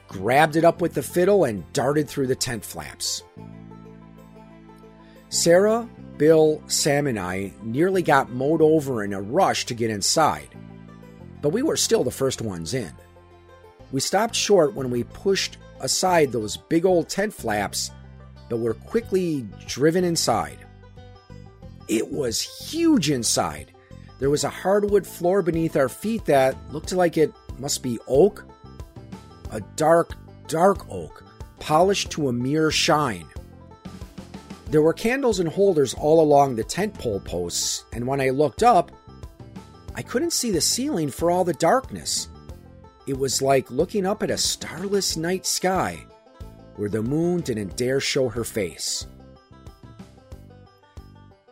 grabbed 0.08 0.56
it 0.56 0.64
up 0.64 0.80
with 0.80 0.94
the 0.94 1.02
fiddle, 1.02 1.44
and 1.44 1.70
darted 1.72 2.08
through 2.08 2.26
the 2.26 2.34
tent 2.34 2.64
flaps. 2.64 3.22
Sarah, 5.28 5.88
Bill, 6.18 6.62
Sam, 6.66 7.06
and 7.06 7.18
I 7.18 7.52
nearly 7.62 8.02
got 8.02 8.30
mowed 8.30 8.60
over 8.60 9.02
in 9.02 9.12
a 9.12 9.22
rush 9.22 9.64
to 9.66 9.74
get 9.74 9.90
inside, 9.90 10.48
but 11.40 11.50
we 11.50 11.62
were 11.62 11.76
still 11.76 12.04
the 12.04 12.10
first 12.10 12.42
ones 12.42 12.74
in. 12.74 12.92
We 13.92 14.00
stopped 14.00 14.34
short 14.34 14.74
when 14.74 14.90
we 14.90 15.04
pushed 15.04 15.58
aside 15.82 16.32
those 16.32 16.56
big 16.56 16.86
old 16.86 17.08
tent 17.08 17.34
flaps, 17.34 17.90
but 18.48 18.58
were 18.58 18.74
quickly 18.74 19.46
driven 19.66 20.04
inside. 20.04 20.58
It 21.88 22.10
was 22.10 22.40
huge 22.40 23.10
inside. 23.10 23.72
There 24.18 24.30
was 24.30 24.44
a 24.44 24.48
hardwood 24.48 25.06
floor 25.06 25.42
beneath 25.42 25.76
our 25.76 25.88
feet 25.88 26.24
that 26.26 26.56
looked 26.72 26.92
like 26.92 27.18
it 27.18 27.32
must 27.58 27.82
be 27.82 27.98
oak. 28.06 28.44
A 29.50 29.60
dark, 29.76 30.14
dark 30.46 30.88
oak, 30.88 31.24
polished 31.58 32.10
to 32.12 32.28
a 32.28 32.32
mere 32.32 32.70
shine. 32.70 33.26
There 34.70 34.80
were 34.80 34.94
candles 34.94 35.40
and 35.40 35.48
holders 35.48 35.92
all 35.92 36.22
along 36.22 36.56
the 36.56 36.64
tent 36.64 36.94
pole 36.94 37.20
posts, 37.20 37.84
and 37.92 38.06
when 38.06 38.20
I 38.20 38.30
looked 38.30 38.62
up, 38.62 38.90
I 39.94 40.02
couldn't 40.02 40.32
see 40.32 40.50
the 40.50 40.60
ceiling 40.62 41.10
for 41.10 41.30
all 41.30 41.44
the 41.44 41.52
darkness. 41.52 42.28
It 43.06 43.18
was 43.18 43.42
like 43.42 43.70
looking 43.70 44.06
up 44.06 44.22
at 44.22 44.30
a 44.30 44.38
starless 44.38 45.16
night 45.16 45.44
sky 45.46 46.04
where 46.76 46.88
the 46.88 47.02
moon 47.02 47.40
didn't 47.40 47.76
dare 47.76 48.00
show 48.00 48.28
her 48.28 48.44
face. 48.44 49.06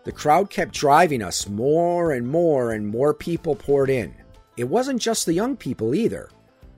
The 0.04 0.12
crowd 0.12 0.48
kept 0.48 0.72
driving 0.72 1.22
us 1.22 1.48
more 1.48 2.12
and 2.12 2.26
more, 2.26 2.72
and 2.72 2.86
more 2.86 3.12
people 3.12 3.54
poured 3.54 3.90
in. 3.90 4.14
It 4.56 4.64
wasn't 4.64 5.02
just 5.02 5.26
the 5.26 5.34
young 5.34 5.56
people 5.56 5.94
either. 5.94 6.30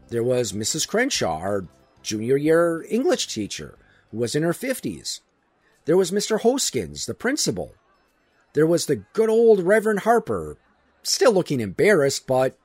There 0.09 0.25
was 0.25 0.53
Mrs. 0.53 0.89
Crenshaw, 0.89 1.39
our 1.39 1.67
junior 2.03 2.37
year 2.37 2.85
English 2.89 3.29
teacher, 3.29 3.79
who 4.11 4.19
was 4.19 4.35
in 4.35 4.43
her 4.43 4.53
50s. 4.53 5.21
There 5.85 5.97
was 5.97 6.11
Mr. 6.11 6.41
Hoskins, 6.41 7.07
the 7.07 7.15
principal. 7.15 7.75
There 8.55 8.67
was 8.67 8.87
the 8.87 9.05
good 9.13 9.31
old 9.31 9.63
Reverend 9.63 10.01
Harper, 10.01 10.57
still 11.03 11.33
looking 11.33 11.61
embarrassed, 11.61 12.27
but 12.27 12.57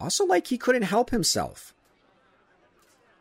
also 0.00 0.24
like 0.24 0.46
he 0.46 0.58
couldn't 0.58 0.82
help 0.82 1.10
himself. 1.10 1.74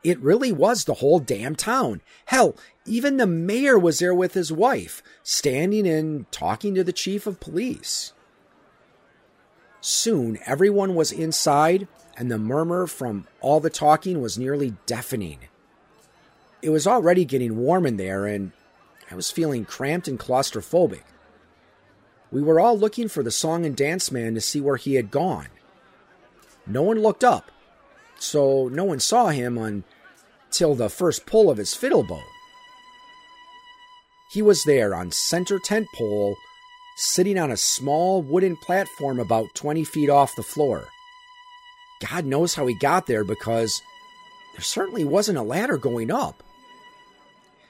It 0.04 0.20
really 0.20 0.52
was 0.52 0.86
the 0.86 0.96
whole 0.96 1.20
damn 1.20 1.56
town. 1.56 2.02
Hell, 2.26 2.56
even 2.86 3.18
the 3.18 3.28
mayor 3.28 3.78
was 3.78 4.00
there 4.00 4.14
with 4.14 4.36
his 4.36 4.52
wife, 4.52 5.02
standing 5.24 5.88
and 5.88 6.32
talking 6.32 6.76
to 6.76 6.84
the 6.84 6.94
chief 6.94 7.28
of 7.28 7.40
police. 7.40 8.14
Soon, 9.82 10.38
everyone 10.46 10.96
was 10.96 11.12
inside, 11.12 11.88
and 12.16 12.32
the 12.32 12.38
murmur 12.38 12.88
from 12.88 13.28
all 13.42 13.60
the 13.60 13.70
talking 13.70 14.22
was 14.22 14.38
nearly 14.38 14.76
deafening. 14.86 15.40
It 16.62 16.70
was 16.70 16.88
already 16.88 17.26
getting 17.26 17.58
warm 17.58 17.86
in 17.86 17.98
there, 17.98 18.26
and 18.26 18.52
I 19.12 19.16
was 19.16 19.32
feeling 19.32 19.66
cramped 19.66 20.08
and 20.08 20.20
claustrophobic. 20.20 21.04
We 22.32 22.42
were 22.42 22.60
all 22.60 22.78
looking 22.78 23.08
for 23.08 23.24
the 23.24 23.32
song 23.32 23.66
and 23.66 23.76
dance 23.76 24.12
man 24.12 24.36
to 24.36 24.42
see 24.42 24.60
where 24.60 24.76
he 24.78 24.96
had 24.96 25.12
gone. 25.12 25.48
No 26.68 26.82
one 26.82 27.02
looked 27.02 27.24
up, 27.24 27.50
so 28.20 28.68
no 28.68 28.84
one 28.84 29.00
saw 29.00 29.28
him 29.28 29.58
until 29.58 30.76
the 30.76 30.90
first 30.90 31.26
pull 31.26 31.50
of 31.50 31.58
his 31.58 31.74
fiddle 31.74 32.04
bow. 32.04 32.22
He 34.32 34.42
was 34.42 34.64
there 34.66 34.94
on 34.94 35.12
center 35.12 35.60
tent 35.60 35.88
pole, 35.96 36.36
sitting 36.98 37.40
on 37.40 37.52
a 37.52 37.58
small 37.58 38.22
wooden 38.22 38.58
platform 38.58 39.20
about 39.20 39.56
20 39.56 39.86
feet 39.86 40.10
off 40.10 40.36
the 40.36 40.44
floor. 40.44 40.90
God 42.02 42.26
knows 42.26 42.56
how 42.56 42.68
he 42.68 42.78
got 42.78 43.08
there 43.08 43.24
because 43.24 43.82
there 44.54 44.62
certainly 44.62 45.06
wasn't 45.06 45.38
a 45.38 45.44
ladder 45.44 45.78
going 45.78 46.12
up. 46.12 46.44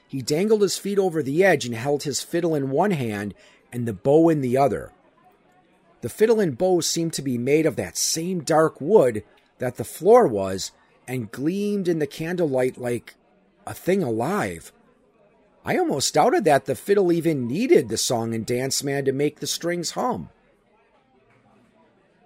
He 0.08 0.22
dangled 0.22 0.62
his 0.62 0.78
feet 0.78 0.98
over 0.98 1.22
the 1.22 1.44
edge 1.44 1.64
and 1.66 1.74
held 1.74 2.02
his 2.02 2.22
fiddle 2.22 2.54
in 2.54 2.70
one 2.70 2.90
hand 2.90 3.34
and 3.72 3.86
the 3.86 3.92
bow 3.92 4.28
in 4.28 4.40
the 4.40 4.56
other. 4.56 4.90
The 6.00 6.08
fiddle 6.08 6.40
and 6.40 6.56
bow 6.56 6.80
seemed 6.80 7.12
to 7.14 7.22
be 7.22 7.38
made 7.38 7.66
of 7.66 7.76
that 7.76 7.96
same 7.96 8.40
dark 8.40 8.80
wood 8.80 9.24
that 9.58 9.76
the 9.76 9.84
floor 9.84 10.26
was 10.26 10.70
and 11.06 11.32
gleamed 11.32 11.88
in 11.88 11.98
the 11.98 12.06
candlelight 12.06 12.78
like 12.78 13.14
a 13.66 13.74
thing 13.74 14.02
alive. 14.02 14.72
I 15.64 15.76
almost 15.76 16.14
doubted 16.14 16.44
that 16.44 16.66
the 16.66 16.74
fiddle 16.74 17.10
even 17.12 17.48
needed 17.48 17.88
the 17.88 17.96
song 17.96 18.34
and 18.34 18.46
dance 18.46 18.82
man 18.84 19.04
to 19.06 19.12
make 19.12 19.40
the 19.40 19.46
strings 19.46 19.92
hum. 19.92 20.30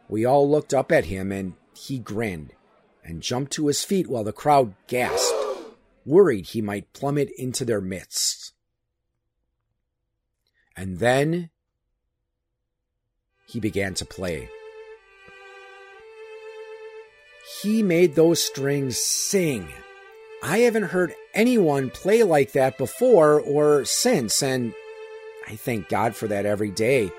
We 0.08 0.24
all 0.24 0.48
looked 0.48 0.74
up 0.74 0.92
at 0.92 1.06
him 1.06 1.32
and 1.32 1.54
he 1.74 1.98
grinned 1.98 2.52
and 3.02 3.22
jumped 3.22 3.52
to 3.52 3.68
his 3.68 3.82
feet 3.82 4.08
while 4.08 4.24
the 4.24 4.32
crowd 4.32 4.74
gasped 4.86 5.42
worried 6.04 6.46
he 6.46 6.62
might 6.62 6.92
plummet 6.92 7.30
into 7.38 7.64
their 7.64 7.80
midst. 7.80 8.52
And 10.76 10.98
then 10.98 11.50
he 13.46 13.60
began 13.60 13.94
to 13.94 14.04
play. 14.04 14.48
He 17.62 17.82
made 17.82 18.14
those 18.14 18.42
strings 18.42 18.96
sing. 18.96 19.68
I 20.42 20.58
haven't 20.58 20.84
heard 20.84 21.14
anyone 21.34 21.90
play 21.90 22.22
like 22.22 22.52
that 22.52 22.78
before 22.78 23.40
or 23.40 23.84
since, 23.84 24.42
and 24.42 24.74
I 25.46 25.56
thank 25.56 25.88
God 25.88 26.16
for 26.16 26.26
that 26.28 26.46
every 26.46 26.70
day. 26.70 27.10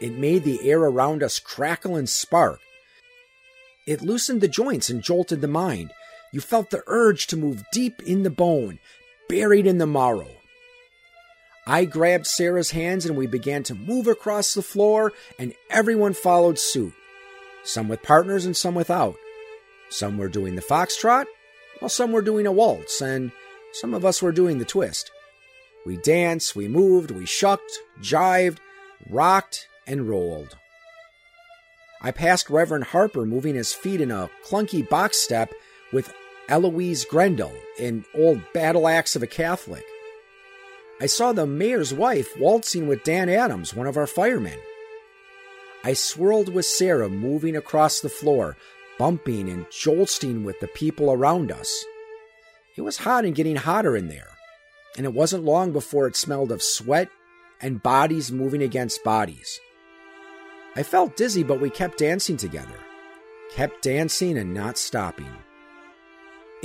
It 0.00 0.12
made 0.12 0.44
the 0.44 0.68
air 0.68 0.80
around 0.80 1.22
us 1.22 1.38
crackle 1.38 1.96
and 1.96 2.08
spark. 2.08 2.60
It 3.86 4.02
loosened 4.02 4.40
the 4.40 4.48
joints 4.48 4.90
and 4.90 5.02
jolted 5.02 5.40
the 5.40 5.48
mind. 5.48 5.92
You 6.32 6.40
felt 6.40 6.70
the 6.70 6.82
urge 6.86 7.26
to 7.28 7.36
move 7.36 7.64
deep 7.72 8.02
in 8.02 8.22
the 8.22 8.30
bone, 8.30 8.78
buried 9.28 9.66
in 9.66 9.78
the 9.78 9.86
marrow. 9.86 10.35
I 11.66 11.84
grabbed 11.84 12.26
Sarah's 12.26 12.70
hands 12.70 13.06
and 13.06 13.16
we 13.16 13.26
began 13.26 13.64
to 13.64 13.74
move 13.74 14.06
across 14.06 14.54
the 14.54 14.62
floor, 14.62 15.12
and 15.38 15.52
everyone 15.68 16.14
followed 16.14 16.58
suit. 16.58 16.92
Some 17.64 17.88
with 17.88 18.02
partners 18.02 18.46
and 18.46 18.56
some 18.56 18.76
without. 18.76 19.16
Some 19.88 20.16
were 20.16 20.28
doing 20.28 20.54
the 20.54 20.62
foxtrot, 20.62 21.26
while 21.80 21.88
some 21.88 22.12
were 22.12 22.22
doing 22.22 22.46
a 22.46 22.52
waltz, 22.52 23.00
and 23.00 23.32
some 23.72 23.94
of 23.94 24.04
us 24.04 24.22
were 24.22 24.32
doing 24.32 24.58
the 24.58 24.64
twist. 24.64 25.10
We 25.84 25.96
danced, 25.96 26.54
we 26.54 26.68
moved, 26.68 27.10
we 27.10 27.26
shucked, 27.26 27.78
jived, 28.00 28.58
rocked, 29.10 29.68
and 29.86 30.08
rolled. 30.08 30.56
I 32.00 32.12
passed 32.12 32.50
Reverend 32.50 32.84
Harper 32.84 33.24
moving 33.24 33.56
his 33.56 33.72
feet 33.72 34.00
in 34.00 34.10
a 34.10 34.30
clunky 34.44 34.88
box 34.88 35.18
step 35.18 35.52
with 35.92 36.12
Eloise 36.48 37.04
Grendel, 37.04 37.52
an 37.80 38.04
old 38.14 38.40
battle 38.52 38.86
axe 38.86 39.16
of 39.16 39.22
a 39.22 39.26
Catholic. 39.26 39.84
I 41.00 41.06
saw 41.06 41.32
the 41.32 41.46
mayor's 41.46 41.92
wife 41.92 42.38
waltzing 42.38 42.86
with 42.86 43.04
Dan 43.04 43.28
Adams, 43.28 43.74
one 43.74 43.86
of 43.86 43.96
our 43.96 44.06
firemen. 44.06 44.58
I 45.84 45.92
swirled 45.92 46.52
with 46.52 46.64
Sarah 46.64 47.08
moving 47.08 47.54
across 47.54 48.00
the 48.00 48.08
floor, 48.08 48.56
bumping 48.98 49.50
and 49.50 49.66
jolting 49.70 50.42
with 50.42 50.58
the 50.60 50.68
people 50.68 51.12
around 51.12 51.52
us. 51.52 51.84
It 52.76 52.80
was 52.80 52.96
hot 52.96 53.24
and 53.24 53.34
getting 53.34 53.56
hotter 53.56 53.96
in 53.96 54.08
there, 54.08 54.30
and 54.96 55.04
it 55.04 55.12
wasn't 55.12 55.44
long 55.44 55.72
before 55.72 56.06
it 56.06 56.16
smelled 56.16 56.50
of 56.50 56.62
sweat 56.62 57.08
and 57.60 57.82
bodies 57.82 58.32
moving 58.32 58.62
against 58.62 59.04
bodies. 59.04 59.60
I 60.74 60.82
felt 60.82 61.16
dizzy, 61.16 61.42
but 61.42 61.60
we 61.60 61.70
kept 61.70 61.98
dancing 61.98 62.36
together. 62.36 62.78
Kept 63.50 63.82
dancing 63.82 64.36
and 64.36 64.52
not 64.52 64.76
stopping. 64.76 65.32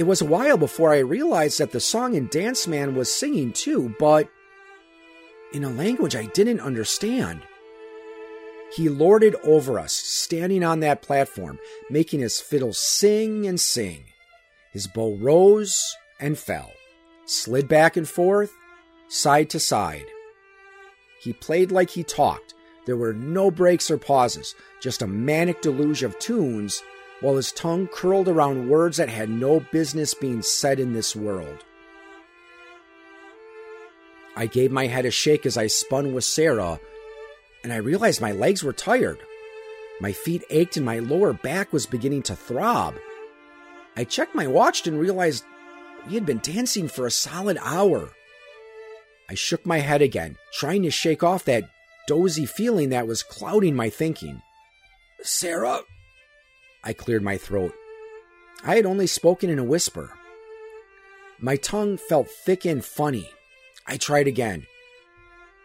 It 0.01 0.07
was 0.07 0.19
a 0.19 0.25
while 0.25 0.57
before 0.57 0.91
I 0.91 0.97
realized 0.97 1.59
that 1.59 1.73
the 1.73 1.79
song 1.79 2.15
and 2.15 2.27
dance 2.27 2.65
man 2.65 2.95
was 2.95 3.13
singing 3.13 3.53
too, 3.53 3.93
but 3.99 4.27
in 5.53 5.63
a 5.63 5.69
language 5.69 6.15
I 6.15 6.25
didn't 6.25 6.59
understand. 6.59 7.43
He 8.75 8.89
lorded 8.89 9.35
over 9.43 9.77
us, 9.77 9.93
standing 9.93 10.63
on 10.63 10.79
that 10.79 11.03
platform, 11.03 11.59
making 11.91 12.21
his 12.21 12.41
fiddle 12.41 12.73
sing 12.73 13.45
and 13.45 13.59
sing. 13.59 14.05
His 14.71 14.87
bow 14.87 15.17
rose 15.17 15.95
and 16.19 16.35
fell, 16.35 16.71
slid 17.27 17.67
back 17.67 17.95
and 17.95 18.09
forth, 18.09 18.51
side 19.07 19.51
to 19.51 19.59
side. 19.59 20.07
He 21.21 21.31
played 21.31 21.71
like 21.71 21.91
he 21.91 22.03
talked, 22.03 22.55
there 22.87 22.97
were 22.97 23.13
no 23.13 23.51
breaks 23.51 23.91
or 23.91 23.99
pauses, 23.99 24.55
just 24.81 25.03
a 25.03 25.07
manic 25.07 25.61
deluge 25.61 26.01
of 26.01 26.17
tunes, 26.17 26.81
while 27.21 27.35
his 27.35 27.51
tongue 27.51 27.87
curled 27.87 28.27
around 28.27 28.69
words 28.69 28.97
that 28.97 29.09
had 29.09 29.29
no 29.29 29.59
business 29.71 30.13
being 30.13 30.41
said 30.41 30.79
in 30.79 30.93
this 30.93 31.15
world. 31.15 31.63
I 34.35 34.47
gave 34.47 34.71
my 34.71 34.87
head 34.87 35.05
a 35.05 35.11
shake 35.11 35.45
as 35.45 35.57
I 35.57 35.67
spun 35.67 36.13
with 36.13 36.23
Sarah, 36.23 36.79
and 37.63 37.71
I 37.71 37.77
realized 37.77 38.21
my 38.21 38.31
legs 38.31 38.63
were 38.63 38.73
tired. 38.73 39.19
My 39.99 40.11
feet 40.11 40.43
ached 40.49 40.77
and 40.77 40.85
my 40.85 40.99
lower 40.99 41.33
back 41.33 41.71
was 41.71 41.85
beginning 41.85 42.23
to 42.23 42.35
throb. 42.35 42.95
I 43.95 44.03
checked 44.03 44.33
my 44.33 44.47
watch 44.47 44.87
and 44.87 44.99
realized 44.99 45.43
we 46.07 46.15
had 46.15 46.25
been 46.25 46.39
dancing 46.39 46.87
for 46.87 47.05
a 47.05 47.11
solid 47.11 47.57
hour. 47.61 48.09
I 49.29 49.35
shook 49.35 49.65
my 49.65 49.77
head 49.77 50.01
again, 50.01 50.37
trying 50.53 50.81
to 50.83 50.91
shake 50.91 51.23
off 51.23 51.45
that 51.45 51.69
dozy 52.07 52.45
feeling 52.45 52.89
that 52.89 53.07
was 53.07 53.21
clouding 53.21 53.75
my 53.75 53.89
thinking. 53.89 54.41
Sarah? 55.21 55.81
I 56.83 56.93
cleared 56.93 57.23
my 57.23 57.37
throat. 57.37 57.73
I 58.63 58.75
had 58.75 58.85
only 58.85 59.07
spoken 59.07 59.49
in 59.49 59.59
a 59.59 59.63
whisper. 59.63 60.13
My 61.39 61.55
tongue 61.55 61.97
felt 61.97 62.29
thick 62.29 62.65
and 62.65 62.83
funny. 62.83 63.29
I 63.87 63.97
tried 63.97 64.27
again. 64.27 64.65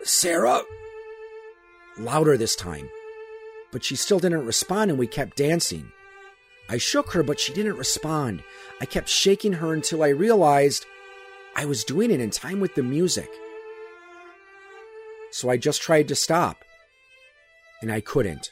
Sarah? 0.02 0.62
Louder 1.98 2.36
this 2.36 2.56
time. 2.56 2.88
But 3.72 3.84
she 3.84 3.96
still 3.96 4.18
didn't 4.18 4.46
respond 4.46 4.90
and 4.90 4.98
we 4.98 5.06
kept 5.06 5.36
dancing. 5.36 5.90
I 6.68 6.78
shook 6.78 7.12
her, 7.12 7.22
but 7.22 7.38
she 7.38 7.52
didn't 7.52 7.76
respond. 7.76 8.42
I 8.80 8.86
kept 8.86 9.08
shaking 9.08 9.54
her 9.54 9.72
until 9.72 10.02
I 10.02 10.08
realized 10.08 10.86
I 11.54 11.64
was 11.64 11.84
doing 11.84 12.10
it 12.10 12.20
in 12.20 12.30
time 12.30 12.60
with 12.60 12.74
the 12.74 12.82
music 12.82 13.30
so 15.36 15.50
I 15.50 15.58
just 15.58 15.82
tried 15.82 16.08
to 16.08 16.14
stop. 16.14 16.64
And 17.82 17.92
I 17.92 18.00
couldn't. 18.00 18.50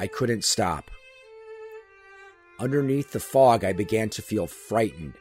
I 0.00 0.06
couldn't 0.06 0.44
stop. 0.44 0.90
Underneath 2.58 3.12
the 3.12 3.20
fog, 3.20 3.64
I 3.64 3.74
began 3.74 4.08
to 4.10 4.22
feel 4.22 4.46
frightened. 4.46 5.12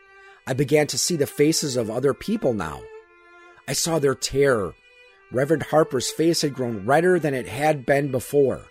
I 0.48 0.54
began 0.54 0.88
to 0.88 0.98
see 0.98 1.18
the 1.18 1.28
faces 1.28 1.76
of 1.76 1.92
other 1.92 2.14
people 2.14 2.54
now. 2.54 2.82
I 3.68 3.74
saw 3.74 4.00
their 4.00 4.16
terror. 4.16 4.74
Reverend 5.34 5.64
Harper's 5.64 6.10
face 6.10 6.44
had 6.44 6.54
grown 6.54 6.86
redder 6.86 7.20
than 7.20 7.34
it 7.34 7.46
had 7.46 7.86
been 7.86 8.10
before. 8.10 8.62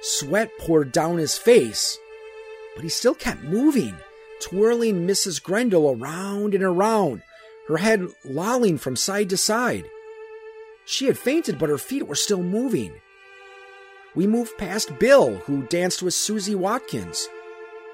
Sweat 0.00 0.50
poured 0.58 0.90
down 0.90 1.18
his 1.18 1.36
face, 1.36 1.98
but 2.74 2.82
he 2.82 2.88
still 2.88 3.14
kept 3.14 3.42
moving, 3.42 3.94
twirling 4.40 5.06
Mrs. 5.06 5.40
Grendel 5.40 5.90
around 5.90 6.54
and 6.54 6.64
around, 6.64 7.22
her 7.68 7.76
head 7.76 8.08
lolling 8.24 8.78
from 8.78 8.96
side 8.96 9.28
to 9.28 9.36
side. 9.36 9.84
She 10.86 11.06
had 11.06 11.18
fainted, 11.18 11.58
but 11.58 11.68
her 11.68 11.78
feet 11.78 12.08
were 12.08 12.14
still 12.14 12.42
moving. 12.42 12.94
We 14.14 14.26
moved 14.26 14.58
past 14.58 14.98
Bill, 14.98 15.36
who 15.46 15.62
danced 15.62 16.02
with 16.02 16.14
Susie 16.14 16.54
Watkins, 16.54 17.28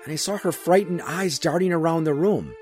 and 0.04 0.12
I 0.12 0.16
saw 0.16 0.36
her 0.38 0.52
frightened 0.52 1.02
eyes 1.02 1.38
darting 1.38 1.72
around 1.72 2.04
the 2.04 2.14
room. 2.14 2.54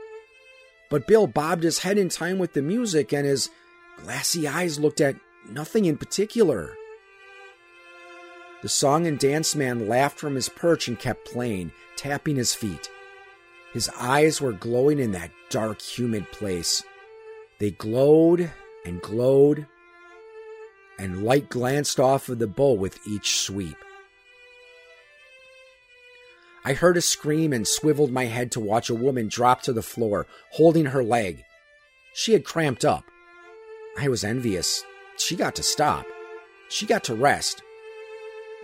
But 0.91 1.07
Bill 1.07 1.27
bobbed 1.27 1.63
his 1.63 1.81
head 1.81 1.99
in 1.99 2.09
time 2.09 2.39
with 2.39 2.53
the 2.53 2.63
music, 2.63 3.13
and 3.13 3.27
his 3.27 3.51
glassy 4.03 4.47
eyes 4.47 4.79
looked 4.79 5.01
at 5.01 5.17
nothing 5.49 5.87
in 5.87 5.97
particular. 5.97 6.75
The 8.63 8.69
song 8.69 9.07
and 9.07 9.19
dance 9.19 9.55
man 9.55 9.89
laughed 9.89 10.19
from 10.19 10.35
his 10.35 10.49
perch 10.49 10.89
and 10.89 10.99
kept 10.99 11.27
playing, 11.27 11.73
tapping 11.97 12.37
his 12.37 12.55
feet. 12.55 12.91
His 13.73 13.89
eyes 13.99 14.41
were 14.41 14.53
glowing 14.53 14.99
in 14.99 15.13
that 15.13 15.31
dark, 15.51 15.81
humid 15.81 16.31
place. 16.31 16.83
They 17.59 17.71
glowed 17.71 18.51
and 18.85 19.01
glowed 19.01 19.67
and 20.99 21.25
light 21.25 21.49
glanced 21.49 22.01
off 22.01 22.29
of 22.29 22.39
the 22.39 22.47
bow 22.47 22.73
with 22.73 22.99
each 23.07 23.41
sweep. 23.41 23.77
I 26.65 26.73
heard 26.73 26.97
a 26.97 27.01
scream 27.01 27.53
and 27.53 27.67
swiveled 27.67 28.11
my 28.11 28.25
head 28.25 28.51
to 28.53 28.61
watch 28.61 28.91
a 28.91 28.95
woman 28.95 29.29
drop 29.29 29.63
to 29.63 29.73
the 29.73 29.83
floor, 29.83 30.27
holding 30.53 30.87
her 30.87 31.05
leg. 31.05 31.45
She 32.13 32.33
had 32.33 32.45
cramped 32.45 32.85
up. 32.85 33.05
I 33.99 34.09
was 34.09 34.25
envious. 34.25 34.83
She 35.17 35.37
got 35.37 35.55
to 35.57 35.63
stop. 35.63 36.07
She 36.69 36.85
got 36.85 37.05
to 37.05 37.15
rest. 37.15 37.63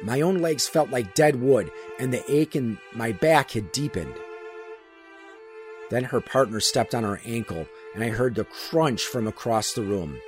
My 0.02 0.20
own 0.20 0.38
legs 0.38 0.66
felt 0.66 0.90
like 0.90 1.14
dead 1.14 1.40
wood, 1.40 1.70
and 2.00 2.12
the 2.12 2.24
ache 2.28 2.56
in 2.56 2.78
my 2.92 3.12
back 3.12 3.52
had 3.52 3.70
deepened. 3.70 4.14
Then 5.90 6.04
her 6.04 6.20
partner 6.20 6.58
stepped 6.58 6.94
on 6.94 7.04
her 7.04 7.20
ankle, 7.24 7.66
and 7.94 8.02
I 8.02 8.08
heard 8.08 8.34
the 8.34 8.44
crunch 8.44 9.02
from 9.02 9.28
across 9.28 9.74
the 9.74 9.82
room. 9.82 10.18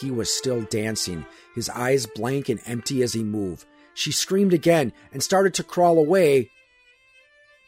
He 0.00 0.10
was 0.10 0.34
still 0.34 0.62
dancing, 0.62 1.26
his 1.54 1.68
eyes 1.68 2.06
blank 2.06 2.48
and 2.48 2.60
empty 2.66 3.02
as 3.02 3.12
he 3.12 3.22
moved. 3.22 3.66
She 3.94 4.10
screamed 4.10 4.54
again 4.54 4.92
and 5.12 5.22
started 5.22 5.54
to 5.54 5.64
crawl 5.64 5.98
away, 5.98 6.50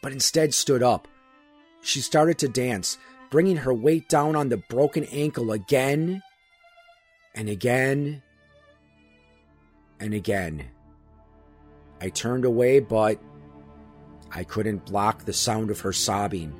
but 0.03 0.13
instead 0.13 0.55
stood 0.55 0.83
up. 0.83 1.07
She 1.83 2.01
started 2.01 2.39
to 2.39 2.49
dance, 2.49 2.97
bringing 3.31 3.57
her 3.57 3.75
weight 3.75 4.09
down 4.09 4.37
on 4.37 4.49
the 4.49 4.57
broken 4.57 5.05
ankle 5.05 5.53
again 5.53 6.23
and 7.35 7.49
again 7.49 8.23
and 10.01 10.15
again. 10.15 10.65
I 12.01 12.09
turned 12.09 12.45
away, 12.45 12.81
but 12.81 13.19
I 14.31 14.45
couldn't 14.45 14.87
block 14.87 15.25
the 15.25 15.33
sound 15.33 15.71
of 15.71 15.81
her 15.81 15.93
sobbing. 15.93 16.59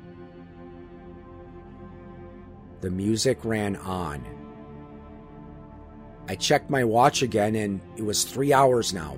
The 2.81 2.91
music 2.91 3.43
ran 3.43 3.75
on. 3.77 4.23
I 6.27 6.35
checked 6.35 6.69
my 6.69 6.83
watch 6.83 7.21
again, 7.21 7.55
and 7.55 7.81
it 7.97 8.03
was 8.03 8.23
three 8.23 8.51
hours 8.51 8.93
now. 8.93 9.17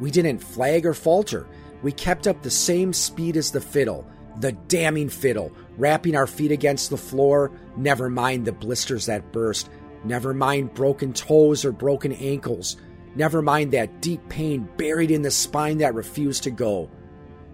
We 0.00 0.10
didn't 0.10 0.38
flag 0.38 0.84
or 0.84 0.94
falter. 0.94 1.46
We 1.82 1.92
kept 1.92 2.26
up 2.26 2.42
the 2.42 2.50
same 2.50 2.92
speed 2.92 3.36
as 3.36 3.50
the 3.50 3.60
fiddle, 3.60 4.06
the 4.40 4.52
damning 4.52 5.08
fiddle, 5.08 5.52
rapping 5.78 6.16
our 6.16 6.26
feet 6.26 6.52
against 6.52 6.90
the 6.90 6.96
floor. 6.96 7.52
Never 7.76 8.10
mind 8.10 8.44
the 8.44 8.52
blisters 8.52 9.06
that 9.06 9.32
burst. 9.32 9.70
Never 10.04 10.34
mind 10.34 10.74
broken 10.74 11.12
toes 11.12 11.64
or 11.64 11.72
broken 11.72 12.12
ankles. 12.12 12.76
Never 13.14 13.40
mind 13.40 13.72
that 13.72 14.02
deep 14.02 14.28
pain 14.28 14.68
buried 14.76 15.10
in 15.10 15.22
the 15.22 15.30
spine 15.30 15.78
that 15.78 15.94
refused 15.94 16.42
to 16.42 16.50
go. 16.50 16.90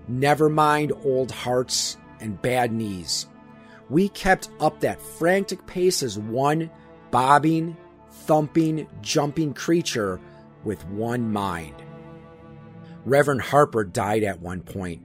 Never 0.09 0.49
mind 0.49 0.93
old 1.05 1.31
hearts 1.31 1.97
and 2.21 2.41
bad 2.43 2.73
knees. 2.73 3.27
We 3.89 4.09
kept 4.09 4.49
up 4.59 4.81
that 4.81 5.01
frantic 5.01 5.65
pace 5.67 6.03
as 6.03 6.19
one 6.19 6.71
bobbing, 7.11 7.77
thumping, 8.13 8.87
jumping 9.01 9.55
creature 9.55 10.21
with 10.65 10.85
one 10.87 11.33
mind. 11.33 11.75
Reverend 13.05 13.43
Harper 13.43 13.85
died 13.85 14.23
at 14.23 14.41
one 14.41 14.61
point. 14.61 15.03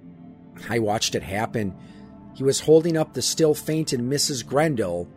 I 0.70 0.80
watched 0.80 1.16
it 1.16 1.24
happen. 1.24 1.76
He 2.36 2.44
was 2.44 2.60
holding 2.60 2.98
up 2.98 3.14
the 3.14 3.22
still 3.22 3.56
fainted 3.56 4.00
Mrs. 4.00 4.46
Grendel, 4.46 5.10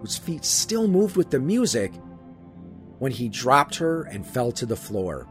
whose 0.00 0.16
feet 0.16 0.44
still 0.44 0.88
moved 0.88 1.16
with 1.16 1.30
the 1.30 1.38
music, 1.38 1.92
when 2.98 3.12
he 3.12 3.28
dropped 3.28 3.76
her 3.76 4.02
and 4.04 4.26
fell 4.26 4.50
to 4.52 4.66
the 4.66 4.76
floor. 4.76 5.28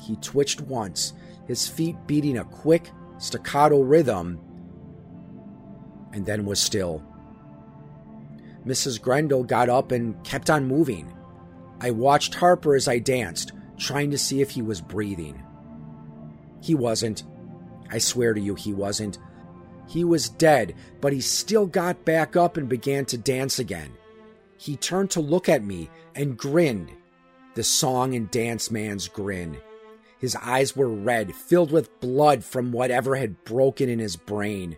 He 0.00 0.16
twitched 0.16 0.60
once, 0.60 1.12
his 1.46 1.66
feet 1.66 1.96
beating 2.06 2.38
a 2.38 2.44
quick, 2.44 2.90
staccato 3.18 3.80
rhythm, 3.80 4.38
and 6.12 6.24
then 6.24 6.44
was 6.44 6.60
still. 6.60 7.02
Mrs. 8.68 9.00
Grendel 9.00 9.44
got 9.44 9.68
up 9.68 9.92
and 9.92 10.22
kept 10.24 10.50
on 10.50 10.66
moving. 10.68 11.12
I 11.80 11.90
watched 11.90 12.34
Harper 12.34 12.74
as 12.74 12.86
I 12.86 12.98
danced, 12.98 13.52
trying 13.78 14.10
to 14.10 14.18
see 14.18 14.40
if 14.42 14.50
he 14.50 14.62
was 14.62 14.80
breathing. 14.80 15.42
He 16.60 16.74
wasn't. 16.74 17.24
I 17.90 17.98
swear 17.98 18.34
to 18.34 18.40
you, 18.40 18.54
he 18.54 18.74
wasn't. 18.74 19.18
He 19.88 20.04
was 20.04 20.28
dead, 20.28 20.74
but 21.00 21.14
he 21.14 21.20
still 21.20 21.66
got 21.66 22.04
back 22.04 22.36
up 22.36 22.56
and 22.58 22.68
began 22.68 23.06
to 23.06 23.16
dance 23.16 23.58
again. 23.58 23.90
He 24.58 24.76
turned 24.76 25.10
to 25.12 25.20
look 25.20 25.48
at 25.48 25.64
me 25.64 25.88
and 26.14 26.36
grinned, 26.36 26.92
the 27.54 27.64
song 27.64 28.14
and 28.14 28.30
dance 28.30 28.70
man's 28.70 29.08
grin. 29.08 29.56
His 30.18 30.36
eyes 30.36 30.76
were 30.76 30.88
red, 30.88 31.34
filled 31.34 31.70
with 31.70 32.00
blood 32.00 32.44
from 32.44 32.72
whatever 32.72 33.16
had 33.16 33.44
broken 33.44 33.88
in 33.88 34.00
his 34.00 34.16
brain. 34.16 34.76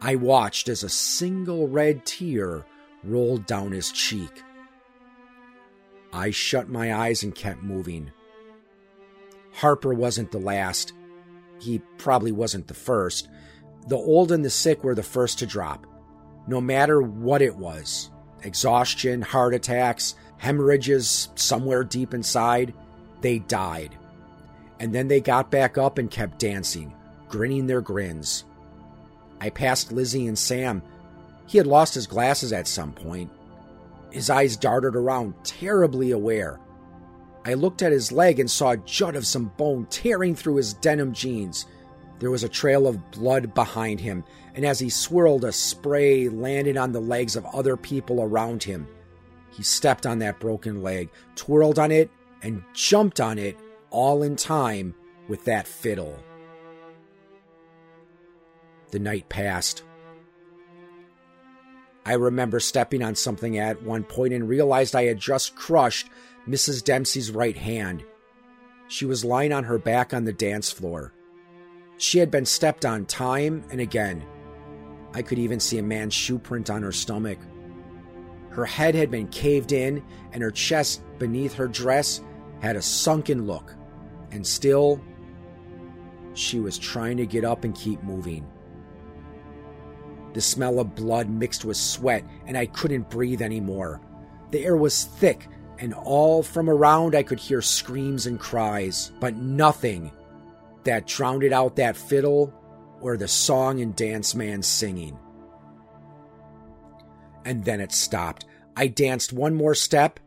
I 0.00 0.14
watched 0.14 0.68
as 0.68 0.84
a 0.84 0.88
single 0.88 1.66
red 1.68 2.06
tear 2.06 2.64
rolled 3.04 3.46
down 3.46 3.72
his 3.72 3.92
cheek. 3.92 4.42
I 6.12 6.30
shut 6.30 6.68
my 6.68 6.94
eyes 6.94 7.22
and 7.22 7.34
kept 7.34 7.62
moving. 7.62 8.12
Harper 9.52 9.92
wasn't 9.92 10.30
the 10.30 10.38
last. 10.38 10.92
He 11.60 11.80
probably 11.98 12.32
wasn't 12.32 12.68
the 12.68 12.74
first. 12.74 13.28
The 13.88 13.96
old 13.96 14.32
and 14.32 14.44
the 14.44 14.50
sick 14.50 14.84
were 14.84 14.94
the 14.94 15.02
first 15.02 15.38
to 15.40 15.46
drop, 15.46 15.86
no 16.46 16.60
matter 16.60 17.00
what 17.00 17.42
it 17.42 17.56
was 17.56 18.10
exhaustion, 18.42 19.22
heart 19.22 19.54
attacks, 19.54 20.14
hemorrhages 20.36 21.28
somewhere 21.34 21.84
deep 21.84 22.14
inside. 22.14 22.74
They 23.20 23.40
died. 23.40 23.96
And 24.80 24.94
then 24.94 25.08
they 25.08 25.20
got 25.20 25.50
back 25.50 25.76
up 25.76 25.98
and 25.98 26.10
kept 26.10 26.38
dancing, 26.38 26.94
grinning 27.28 27.66
their 27.66 27.80
grins. 27.80 28.44
I 29.40 29.50
passed 29.50 29.92
Lizzie 29.92 30.26
and 30.26 30.38
Sam. 30.38 30.82
He 31.48 31.56
had 31.58 31.66
lost 31.66 31.94
his 31.94 32.06
glasses 32.06 32.52
at 32.52 32.68
some 32.68 32.92
point. 32.92 33.30
His 34.10 34.28
eyes 34.28 34.56
darted 34.56 34.94
around, 34.94 35.34
terribly 35.44 36.10
aware. 36.10 36.60
I 37.44 37.54
looked 37.54 37.80
at 37.80 37.92
his 37.92 38.12
leg 38.12 38.38
and 38.38 38.50
saw 38.50 38.72
a 38.72 38.76
jut 38.76 39.16
of 39.16 39.26
some 39.26 39.50
bone 39.56 39.86
tearing 39.86 40.34
through 40.34 40.56
his 40.56 40.74
denim 40.74 41.14
jeans. 41.14 41.64
There 42.18 42.30
was 42.30 42.44
a 42.44 42.48
trail 42.48 42.86
of 42.86 43.10
blood 43.10 43.54
behind 43.54 43.98
him, 44.00 44.24
and 44.54 44.66
as 44.66 44.78
he 44.78 44.90
swirled, 44.90 45.44
a 45.44 45.52
spray 45.52 46.28
landed 46.28 46.76
on 46.76 46.92
the 46.92 47.00
legs 47.00 47.34
of 47.34 47.46
other 47.46 47.78
people 47.78 48.22
around 48.22 48.62
him. 48.62 48.86
He 49.50 49.62
stepped 49.62 50.04
on 50.04 50.18
that 50.18 50.40
broken 50.40 50.82
leg, 50.82 51.08
twirled 51.34 51.78
on 51.78 51.90
it, 51.90 52.10
and 52.42 52.62
jumped 52.74 53.20
on 53.20 53.38
it, 53.38 53.56
all 53.90 54.22
in 54.22 54.36
time 54.36 54.94
with 55.28 55.44
that 55.44 55.66
fiddle. 55.66 56.22
The 58.90 58.98
night 58.98 59.28
passed. 59.30 59.82
I 62.08 62.14
remember 62.14 62.58
stepping 62.58 63.02
on 63.02 63.14
something 63.14 63.58
at 63.58 63.82
one 63.82 64.02
point 64.02 64.32
and 64.32 64.48
realized 64.48 64.96
I 64.96 65.04
had 65.04 65.18
just 65.18 65.54
crushed 65.54 66.08
Mrs. 66.48 66.82
Dempsey's 66.82 67.30
right 67.30 67.54
hand. 67.54 68.02
She 68.86 69.04
was 69.04 69.26
lying 69.26 69.52
on 69.52 69.64
her 69.64 69.76
back 69.76 70.14
on 70.14 70.24
the 70.24 70.32
dance 70.32 70.72
floor. 70.72 71.12
She 71.98 72.18
had 72.18 72.30
been 72.30 72.46
stepped 72.46 72.86
on 72.86 73.04
time 73.04 73.62
and 73.70 73.78
again. 73.78 74.24
I 75.12 75.20
could 75.20 75.38
even 75.38 75.60
see 75.60 75.76
a 75.76 75.82
man's 75.82 76.14
shoe 76.14 76.38
print 76.38 76.70
on 76.70 76.80
her 76.82 76.92
stomach. 76.92 77.40
Her 78.48 78.64
head 78.64 78.94
had 78.94 79.10
been 79.10 79.28
caved 79.28 79.72
in, 79.72 80.02
and 80.32 80.42
her 80.42 80.50
chest 80.50 81.02
beneath 81.18 81.52
her 81.52 81.68
dress 81.68 82.22
had 82.62 82.76
a 82.76 82.80
sunken 82.80 83.46
look. 83.46 83.74
And 84.30 84.46
still, 84.46 84.98
she 86.32 86.58
was 86.58 86.78
trying 86.78 87.18
to 87.18 87.26
get 87.26 87.44
up 87.44 87.64
and 87.64 87.74
keep 87.74 88.02
moving. 88.02 88.46
The 90.34 90.40
smell 90.40 90.78
of 90.78 90.94
blood 90.94 91.28
mixed 91.28 91.64
with 91.64 91.76
sweat, 91.76 92.24
and 92.46 92.56
I 92.56 92.66
couldn't 92.66 93.10
breathe 93.10 93.42
anymore. 93.42 94.00
The 94.50 94.64
air 94.64 94.76
was 94.76 95.04
thick, 95.04 95.48
and 95.78 95.94
all 95.94 96.42
from 96.42 96.68
around 96.68 97.14
I 97.14 97.22
could 97.22 97.38
hear 97.38 97.62
screams 97.62 98.26
and 98.26 98.38
cries, 98.38 99.12
but 99.20 99.36
nothing 99.36 100.12
that 100.84 101.06
drowned 101.06 101.44
out 101.52 101.76
that 101.76 101.96
fiddle 101.96 102.52
or 103.00 103.16
the 103.16 103.28
song 103.28 103.80
and 103.80 103.94
dance 103.94 104.34
man 104.34 104.62
singing. 104.62 105.18
And 107.44 107.64
then 107.64 107.80
it 107.80 107.92
stopped. 107.92 108.44
I 108.76 108.88
danced 108.88 109.32
one 109.32 109.54
more 109.54 109.74
step 109.74 110.20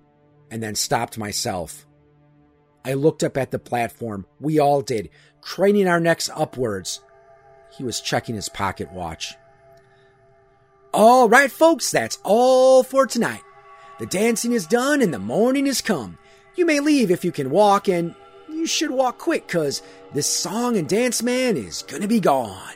and 0.50 0.62
then 0.62 0.76
stopped 0.76 1.18
myself. 1.18 1.86
I 2.84 2.94
looked 2.94 3.24
up 3.24 3.38
at 3.38 3.52
the 3.52 3.60
platform. 3.60 4.26
We 4.40 4.60
all 4.60 4.82
did, 4.82 5.10
craning 5.42 5.88
our 5.88 6.00
necks 6.00 6.30
upwards. 6.36 7.02
He 7.78 7.84
was 7.84 8.02
checking 8.02 8.36
his 8.36 8.50
pocket 8.50 8.92
watch. 8.92 9.36
All 10.94 11.30
right, 11.30 11.50
folks, 11.50 11.90
that's 11.90 12.20
all 12.24 12.84
for 12.84 13.08
tonight. 13.08 13.44
The 14.00 14.06
dancing 14.06 14.52
is 14.52 14.68
done 14.68 15.02
and 15.02 15.14
the 15.14 15.20
morning 15.20 15.66
is 15.66 15.82
come. 15.82 16.18
You 16.56 16.66
may 16.66 16.82
leave 16.82 17.10
if 17.10 17.24
you 17.24 17.32
can 17.32 17.50
walk, 17.50 17.88
and 17.88 18.14
you 18.50 18.66
should 18.66 18.92
walk 18.92 19.18
quick, 19.18 19.48
cause 19.48 19.82
this 20.14 20.28
song 20.28 20.76
and 20.76 20.90
dance 20.90 21.24
man 21.24 21.56
is 21.56 21.84
gonna 21.84 22.10
be 22.10 22.20
gone. 22.20 22.74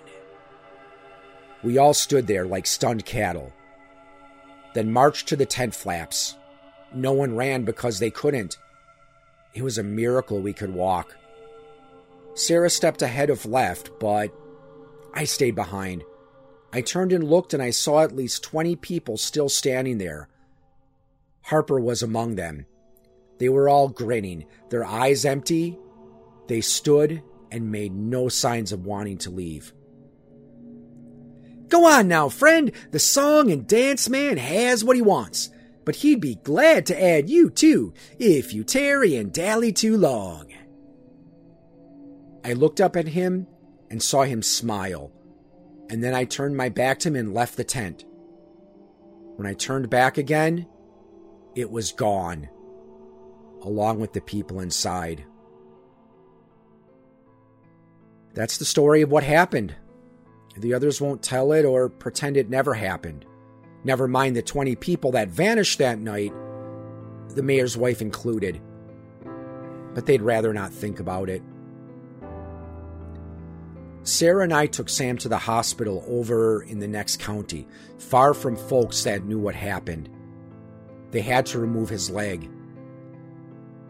We 1.61 1.77
all 1.77 1.93
stood 1.93 2.27
there 2.27 2.45
like 2.45 2.67
stunned 2.67 3.05
cattle, 3.05 3.51
then 4.73 4.93
marched 4.93 5.27
to 5.27 5.35
the 5.35 5.45
tent 5.45 5.75
flaps. 5.75 6.37
No 6.93 7.11
one 7.11 7.35
ran 7.35 7.65
because 7.65 7.99
they 7.99 8.11
couldn't. 8.11 8.57
It 9.53 9.61
was 9.61 9.77
a 9.77 9.83
miracle 9.83 10.39
we 10.39 10.53
could 10.53 10.73
walk. 10.73 11.17
Sarah 12.33 12.69
stepped 12.69 13.01
ahead 13.01 13.29
of 13.29 13.45
left, 13.45 13.89
but 13.99 14.31
I 15.13 15.25
stayed 15.25 15.55
behind. 15.55 16.03
I 16.75 16.81
turned 16.81 17.13
and 17.13 17.23
looked, 17.23 17.53
and 17.53 17.63
I 17.63 17.69
saw 17.69 18.01
at 18.01 18.13
least 18.13 18.43
20 18.43 18.75
people 18.75 19.15
still 19.15 19.47
standing 19.47 19.97
there. 19.97 20.27
Harper 21.43 21.79
was 21.79 22.03
among 22.03 22.35
them. 22.35 22.65
They 23.37 23.47
were 23.47 23.69
all 23.69 23.87
grinning, 23.87 24.43
their 24.71 24.83
eyes 24.83 25.23
empty. 25.23 25.79
They 26.49 26.59
stood 26.59 27.23
and 27.49 27.71
made 27.71 27.95
no 27.95 28.27
signs 28.27 28.73
of 28.73 28.85
wanting 28.85 29.19
to 29.19 29.29
leave. 29.29 29.71
Go 31.69 31.85
on 31.85 32.09
now, 32.09 32.27
friend. 32.27 32.73
The 32.91 32.99
song 32.99 33.51
and 33.51 33.65
dance 33.65 34.09
man 34.09 34.35
has 34.35 34.83
what 34.83 34.97
he 34.97 35.01
wants, 35.01 35.51
but 35.85 35.95
he'd 35.95 36.19
be 36.19 36.35
glad 36.35 36.87
to 36.87 37.01
add 37.01 37.29
you 37.29 37.49
too 37.51 37.93
if 38.19 38.53
you 38.53 38.65
tarry 38.65 39.15
and 39.15 39.31
dally 39.31 39.71
too 39.71 39.95
long. 39.95 40.51
I 42.43 42.51
looked 42.51 42.81
up 42.81 42.97
at 42.97 43.07
him 43.07 43.47
and 43.89 44.03
saw 44.03 44.23
him 44.23 44.41
smile 44.41 45.14
and 45.89 46.03
then 46.03 46.13
I 46.13 46.25
turned 46.25 46.57
my 46.57 46.69
back 46.69 46.99
to 46.99 47.09
him 47.09 47.15
and 47.15 47.33
left 47.33 47.57
the 47.57 47.63
tent. 47.63 48.05
When 49.35 49.47
I 49.47 49.53
turned 49.53 49.89
back 49.89 50.17
again, 50.17 50.67
it 51.55 51.69
was 51.69 51.91
gone, 51.91 52.49
along 53.61 53.99
with 53.99 54.13
the 54.13 54.21
people 54.21 54.59
inside. 54.59 55.25
That's 58.33 58.57
the 58.57 58.65
story 58.65 59.01
of 59.01 59.11
what 59.11 59.23
happened. 59.23 59.75
The 60.57 60.73
others 60.73 61.01
won't 61.01 61.21
tell 61.21 61.51
it 61.51 61.65
or 61.65 61.89
pretend 61.89 62.37
it 62.37 62.49
never 62.49 62.73
happened. 62.73 63.25
Never 63.83 64.07
mind 64.07 64.35
the 64.35 64.41
20 64.41 64.75
people 64.75 65.11
that 65.11 65.29
vanished 65.29 65.79
that 65.79 65.99
night, 65.99 66.33
the 67.29 67.43
mayor's 67.43 67.77
wife 67.77 68.01
included. 68.01 68.61
But 69.93 70.05
they'd 70.05 70.21
rather 70.21 70.53
not 70.53 70.73
think 70.73 70.99
about 70.99 71.29
it. 71.29 71.43
Sarah 74.05 74.43
and 74.43 74.53
I 74.53 74.67
took 74.67 74.87
Sam 74.87 75.17
to 75.17 75.29
the 75.29 75.37
hospital 75.37 76.05
over 76.07 76.61
in 76.61 76.77
the 76.77 76.87
next 76.87 77.19
county, 77.19 77.67
far 77.97 78.35
from 78.35 78.55
folks 78.55 79.03
that 79.03 79.25
knew 79.25 79.39
what 79.39 79.55
happened. 79.55 80.09
They 81.09 81.21
had 81.21 81.47
to 81.47 81.59
remove 81.59 81.89
his 81.89 82.11
leg. 82.11 82.47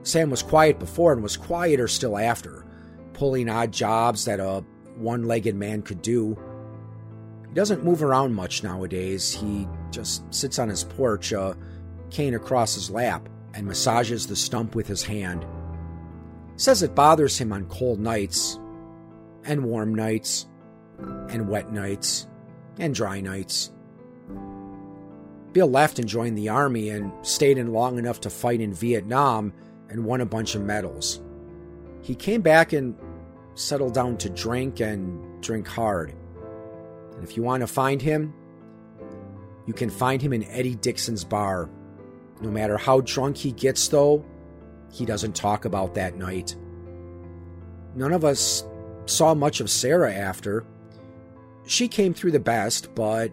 Sam 0.04 0.30
was 0.30 0.42
quiet 0.42 0.80
before 0.80 1.12
and 1.12 1.22
was 1.22 1.36
quieter 1.36 1.90
still 1.90 2.18
after, 2.18 2.66
pulling 3.12 3.50
odd 3.50 3.74
jobs 3.74 4.24
that 4.24 4.40
a 4.40 4.64
one 4.96 5.28
legged 5.28 5.56
man 5.56 5.82
could 5.82 6.02
do. 6.02 6.38
He 7.50 7.54
doesn't 7.54 7.84
move 7.84 8.02
around 8.02 8.34
much 8.34 8.64
nowadays. 8.64 9.34
He 9.34 9.68
just 9.92 10.34
sits 10.34 10.60
on 10.60 10.70
his 10.70 10.86
porch, 10.86 11.34
a 11.34 11.58
cane 12.10 12.36
across 12.36 12.74
his 12.74 12.90
lap, 12.90 13.28
and 13.54 13.68
massages 13.68 14.28
the 14.28 14.36
stump 14.38 14.76
with 14.76 14.88
his 14.88 15.04
hand. 15.04 15.46
Says 16.56 16.84
it 16.84 16.96
bothers 16.96 17.38
him 17.38 17.52
on 17.52 17.66
cold 17.66 18.00
nights, 18.00 18.60
and 19.46 19.64
warm 19.64 19.94
nights, 19.94 20.46
and 21.30 21.48
wet 21.48 21.72
nights, 21.72 22.28
and 22.80 22.94
dry 22.94 23.22
nights. 23.22 23.72
Bill 25.54 25.70
left 25.70 26.00
and 26.00 26.08
joined 26.08 26.38
the 26.38 26.50
army 26.50 26.90
and 26.90 27.12
stayed 27.26 27.58
in 27.58 27.72
long 27.72 27.98
enough 27.98 28.20
to 28.22 28.30
fight 28.30 28.60
in 28.60 28.74
Vietnam 28.74 29.54
and 29.90 30.04
won 30.04 30.20
a 30.20 30.26
bunch 30.26 30.56
of 30.56 30.62
medals. 30.62 31.22
He 32.02 32.14
came 32.14 32.42
back 32.42 32.74
and 32.74 32.96
settled 33.54 33.94
down 33.94 34.18
to 34.18 34.30
drink 34.30 34.82
and 34.82 35.42
drink 35.42 35.68
hard. 35.68 36.14
And 37.14 37.24
if 37.24 37.38
you 37.38 37.44
want 37.44 37.62
to 37.62 37.68
find 37.68 38.02
him, 38.02 38.34
you 39.66 39.74
can 39.74 39.90
find 39.90 40.22
him 40.22 40.34
in 40.34 40.44
Eddie 40.44 40.76
Dixon's 40.76 41.24
bar. 41.24 41.70
No 42.42 42.52
matter 42.52 42.78
how 42.78 43.02
drunk 43.02 43.38
he 43.38 43.54
gets, 43.54 43.88
though, 43.88 44.26
he 44.92 45.06
doesn't 45.06 45.36
talk 45.36 45.66
about 45.66 45.96
that 45.96 46.18
night. 46.18 46.56
None 47.96 48.12
of 48.12 48.26
us 48.26 48.66
saw 49.06 49.34
much 49.34 49.60
of 49.60 49.70
Sarah 49.70 50.14
after. 50.14 50.66
She 51.66 51.88
came 51.88 52.14
through 52.14 52.32
the 52.32 52.40
best, 52.40 52.94
but 52.96 53.32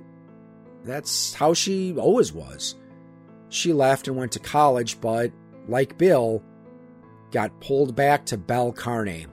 that's 0.84 1.34
how 1.34 1.54
she 1.54 1.96
always 1.96 2.32
was. 2.32 2.76
She 3.48 3.72
left 3.72 4.08
and 4.08 4.16
went 4.16 4.32
to 4.32 4.38
college, 4.38 5.00
but 5.00 5.32
like 5.68 5.98
Bill, 5.98 6.42
got 7.30 7.60
pulled 7.60 7.94
back 7.94 8.26
to 8.26 8.36
Belle 8.36 8.72
Carney. 8.72 9.26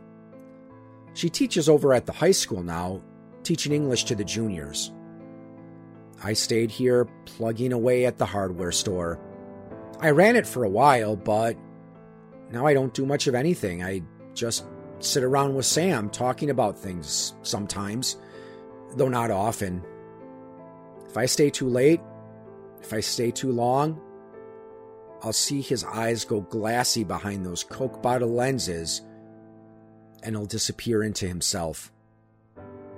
She 1.14 1.30
teaches 1.30 1.70
over 1.70 1.94
at 1.94 2.06
the 2.06 2.14
high 2.14 2.32
school 2.32 2.64
now, 2.64 3.02
teaching 3.44 3.74
English 3.74 4.06
to 4.06 4.16
the 4.16 4.24
juniors. 4.24 4.92
I 6.24 6.34
stayed 6.34 6.72
here 6.72 7.08
plugging 7.26 7.74
away 7.74 8.06
at 8.06 8.18
the 8.18 8.26
hardware 8.26 8.72
store. 8.72 9.20
I 10.00 10.12
ran 10.12 10.36
it 10.36 10.48
for 10.48 10.64
a 10.64 10.70
while, 10.70 11.16
but 11.16 11.58
now 12.52 12.66
I 12.66 12.74
don't 12.74 12.94
do 12.94 13.06
much 13.06 13.28
of 13.28 13.36
anything. 13.36 13.84
I 13.84 14.02
just 14.34 14.66
sit 15.00 15.24
around 15.24 15.56
with 15.56 15.66
Sam 15.66 16.10
talking 16.10 16.50
about 16.50 16.78
things 16.78 17.34
sometimes, 17.42 18.18
though 18.96 19.10
not 19.10 19.32
often. 19.32 19.84
If 21.08 21.18
I 21.18 21.26
stay 21.26 21.50
too 21.50 21.68
late, 21.68 22.02
if 22.82 22.94
I 22.94 23.00
stay 23.00 23.32
too 23.32 23.52
long, 23.52 24.00
I'll 25.22 25.34
see 25.34 25.62
his 25.62 25.84
eyes 25.84 26.24
go 26.24 26.42
glassy 26.42 27.04
behind 27.04 27.46
those 27.46 27.64
Coke 27.64 28.02
bottle 28.02 28.34
lenses 28.34 29.02
and 30.24 30.36
he'll 30.36 30.46
disappear 30.46 31.04
into 31.04 31.28
himself. 31.28 31.92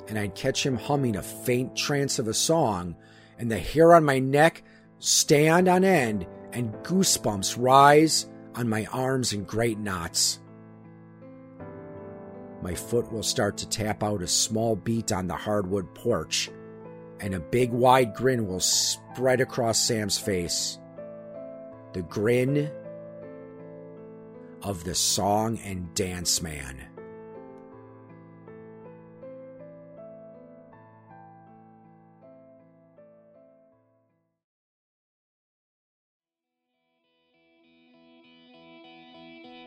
And 0.07 0.17
I'd 0.17 0.35
catch 0.35 0.65
him 0.65 0.75
humming 0.75 1.15
a 1.15 1.21
faint 1.21 1.75
trance 1.75 2.19
of 2.19 2.27
a 2.27 2.33
song, 2.33 2.95
and 3.37 3.49
the 3.49 3.59
hair 3.59 3.93
on 3.93 4.03
my 4.03 4.19
neck 4.19 4.63
stand 4.99 5.67
on 5.67 5.83
end, 5.83 6.27
and 6.51 6.73
goosebumps 6.83 7.55
rise 7.57 8.27
on 8.55 8.67
my 8.67 8.85
arms 8.87 9.33
in 9.33 9.43
great 9.43 9.79
knots. 9.79 10.39
My 12.61 12.75
foot 12.75 13.11
will 13.11 13.23
start 13.23 13.57
to 13.57 13.69
tap 13.69 14.03
out 14.03 14.21
a 14.21 14.27
small 14.27 14.75
beat 14.75 15.11
on 15.11 15.27
the 15.27 15.35
hardwood 15.35 15.93
porch 15.95 16.49
and 17.21 17.35
a 17.35 17.39
big 17.39 17.71
wide 17.71 18.13
grin 18.15 18.47
will 18.47 18.59
spread 18.59 19.41
across 19.41 19.79
Sam's 19.79 20.17
face. 20.17 20.79
The 21.93 22.01
grin 22.01 22.71
of 24.63 24.83
the 24.83 24.95
song 24.95 25.59
and 25.63 25.93
dance 25.93 26.41
man. 26.41 26.87